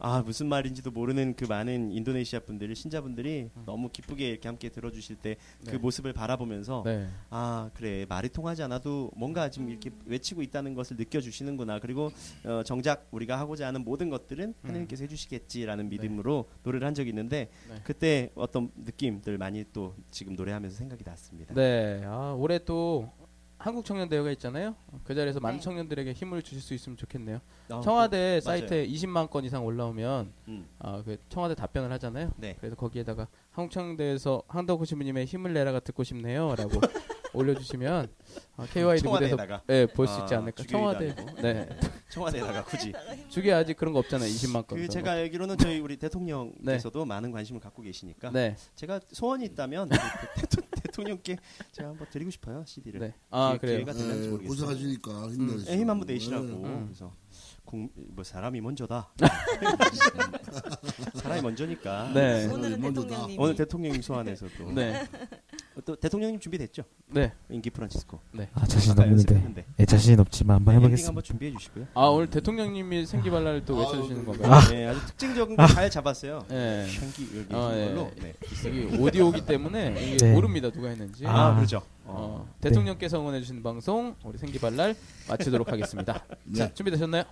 아 0.00 0.22
무슨 0.22 0.46
말인지도 0.46 0.90
모르는 0.90 1.34
그 1.36 1.44
많은 1.44 1.92
인도네시아 1.92 2.40
분들이 2.40 2.74
신자분들이 2.74 3.50
너무 3.66 3.90
기쁘게 3.90 4.28
이렇게 4.28 4.48
함께 4.48 4.70
들어주실 4.70 5.16
때그 5.16 5.38
네. 5.64 5.76
모습을 5.76 6.14
바라보면서 6.14 6.82
네. 6.86 7.06
아 7.28 7.70
그래 7.74 8.06
말이 8.08 8.30
통하지 8.30 8.62
않아도 8.62 9.10
뭔가 9.14 9.50
지금 9.50 9.68
이렇게 9.68 9.90
외치고 10.06 10.42
있다는 10.42 10.74
것을 10.74 10.96
느껴주시는구나 10.96 11.80
그리고 11.80 12.10
어, 12.44 12.62
정작 12.64 13.08
우리가 13.10 13.38
하고자 13.38 13.66
하는 13.66 13.84
모든 13.84 14.08
것들은 14.08 14.54
하나님께서 14.62 15.04
해주시겠지라는 15.04 15.90
믿음으로 15.90 16.48
노래를 16.62 16.86
한 16.86 16.94
적이 16.94 17.10
있는데 17.10 17.50
네. 17.68 17.80
그때 17.84 18.30
어떤 18.34 18.70
느낌들 18.76 19.36
많이 19.36 19.64
또 19.72 19.94
지금 20.10 20.34
노래하면서 20.34 20.76
생각이 20.76 21.04
났습니다. 21.04 21.54
네. 21.54 22.02
아, 22.06 22.34
올해 22.38 22.58
또 22.58 23.12
한국 23.60 23.84
청년 23.84 24.08
대회가 24.08 24.30
있잖아요. 24.30 24.74
그 25.04 25.14
자리에서 25.14 25.38
많은 25.38 25.58
네. 25.58 25.62
청년들에게 25.62 26.12
힘을 26.14 26.40
주실 26.40 26.62
수 26.62 26.72
있으면 26.72 26.96
좋겠네요. 26.96 27.40
아, 27.68 27.80
청와대 27.82 28.36
그- 28.36 28.40
사이트에 28.40 28.86
20만 28.88 29.28
건 29.28 29.44
이상 29.44 29.64
올라오면 29.66 30.32
음. 30.48 30.66
아, 30.78 31.02
그 31.04 31.18
청와대 31.28 31.54
답변을 31.54 31.92
하잖아요. 31.92 32.32
네. 32.38 32.56
그래서 32.58 32.74
거기에다가 32.74 33.28
한국 33.50 33.70
청년대회에서 33.72 34.42
한덕호 34.48 34.86
신부님의 34.86 35.26
힘을 35.26 35.52
내라가 35.52 35.78
듣고 35.80 36.04
싶네요라고 36.04 36.70
올려주시면 37.34 38.08
아, 38.56 38.66
KYD 38.72 39.06
무대에서 39.06 39.36
청와대에다가 39.36 39.62
네, 39.66 39.86
볼수 39.86 40.14
아, 40.14 40.18
있지 40.22 40.34
않을까. 40.34 40.64
청와대 40.64 41.14
아니고. 41.16 41.42
네 41.42 41.68
청와대에다가 42.08 42.64
굳이 42.64 42.92
주게 43.28 43.52
아직 43.52 43.76
그런 43.76 43.92
거 43.92 43.98
없잖아요. 43.98 44.26
20만 44.28 44.66
건. 44.66 44.78
그 44.78 44.88
제가 44.88 45.12
알기로는 45.12 45.58
저희 45.58 45.80
우리 45.80 45.98
대통령께서도 45.98 47.00
네. 47.00 47.04
많은 47.04 47.30
관심을 47.30 47.60
갖고 47.60 47.82
계시니까 47.82 48.30
네. 48.30 48.56
제가 48.74 49.00
소원이 49.12 49.44
있다면 49.44 49.90
대- 51.00 51.04
대통령께 51.04 51.36
제가 51.72 51.88
한번 51.90 52.06
드리고 52.10 52.30
싶어요 52.30 52.64
CD를. 52.66 53.00
네. 53.00 53.14
아, 53.30 53.56
그래요. 53.60 53.78
기회가 53.78 53.92
되는지 53.92 54.20
네, 54.22 54.28
모르겠어요. 54.28 54.48
고생하시니까 54.66 55.10
힘내시고. 55.30 55.70
예, 55.72 55.76
힘 55.78 55.90
한번 55.90 56.06
내시라고. 56.06 56.46
음. 56.46 56.84
그래서 56.86 57.12
국, 57.64 57.90
뭐 57.94 58.24
사람이 58.24 58.60
먼저다. 58.60 59.12
사람이 61.14 61.42
먼저니까. 61.42 62.12
네. 62.14 62.46
오늘은 62.46 62.80
먼저다. 62.80 63.06
대통령님이. 63.08 63.42
오늘 63.42 63.54
대통령님 63.54 64.02
소환해서 64.02 64.46
또, 64.58 64.72
네. 64.72 65.02
또 65.84 65.96
대통령님 65.96 66.40
준비됐죠? 66.40 66.82
네. 67.08 67.32
인기 67.50 67.70
프란치스코. 67.70 68.18
아 68.54 68.66
자신 68.66 68.92
아까 68.92 69.02
없는데. 69.02 69.34
연습했는데. 69.34 69.64
예, 69.78 69.84
자신 69.86 70.18
없지만 70.20 70.56
한번 70.56 70.74
엔딩 70.74 70.84
해보겠습니다. 70.86 71.08
한번 71.08 71.22
준비해 71.22 71.52
주시고요. 71.52 71.86
아, 71.94 72.02
오늘 72.06 72.28
대통령님이 72.28 73.06
생기발랄을 73.06 73.64
또 73.64 73.76
아, 73.76 73.80
외쳐주시는 73.80 74.20
네. 74.20 74.24
건가요? 74.26 74.60
네, 74.70 74.86
아주 74.86 75.06
특징적인 75.06 75.56
거 75.56 75.66
잘 75.66 75.90
잡았어요. 75.90 76.44
네. 76.48 76.86
향기 77.00 77.28
여기 77.36 77.54
아, 77.54 77.72
예. 77.76 77.86
걸로. 77.88 78.10
네. 78.20 78.34
여기 78.66 78.96
오디오기 78.98 79.46
때문에 79.46 79.94
이게 80.02 80.16
네. 80.16 80.32
모릅니다. 80.32 80.70
누가 80.70 80.88
했는지. 80.88 81.26
아, 81.26 81.48
아. 81.50 81.54
그렇죠. 81.56 81.78
어, 82.04 82.44
어. 82.44 82.54
대통령께서 82.60 83.20
응원해주신 83.20 83.62
방송 83.62 84.14
우리 84.24 84.36
생기발랄 84.38 84.94
마치도록 85.28 85.70
하겠습니다. 85.70 86.14
자 86.56 86.66
네. 86.66 86.74
준비되셨나요? 86.74 87.22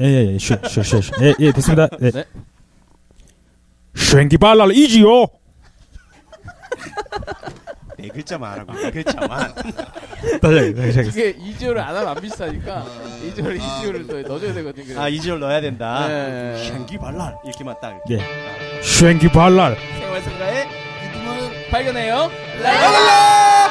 예예예 0.00 0.38
쉐쉐쉐 0.38 1.00
예예 1.40 1.52
됐습니다. 1.52 1.88
네. 2.00 2.10
네. 2.10 2.24
쉔기발랄 3.94 4.72
이지요. 4.72 5.26
네 7.98 8.08
글자만 8.08 8.52
하라고. 8.52 8.72
네 8.74 8.90
글자만. 8.92 9.54
다시 9.54 10.40
다시 10.40 10.98
하겠습니다. 10.98 11.02
그게 11.02 11.34
2지호를 11.34 11.78
안 11.78 11.96
하면 11.96 12.08
안 12.08 12.20
비싸니까 12.20 12.86
2지호를 13.26 13.60
아, 13.60 13.82
2지호를 13.82 14.06
또 14.08 14.22
넣어줘야 14.22 14.54
되거든요. 14.54 15.00
아, 15.00 15.08
이지를 15.08 15.40
넣어야 15.40 15.60
된다. 15.60 16.06
네. 16.06 16.70
향기 16.70 16.96
발랄 16.96 17.36
이렇게만 17.44 17.74
딱. 17.82 18.00
이렇게. 18.08 18.24
예. 18.24 18.80
쉔기 18.82 19.28
발랄. 19.32 19.76
생활성가의 19.98 20.68
이tum을 21.08 21.70
발견해요. 21.70 22.30
라라라! 22.62 23.67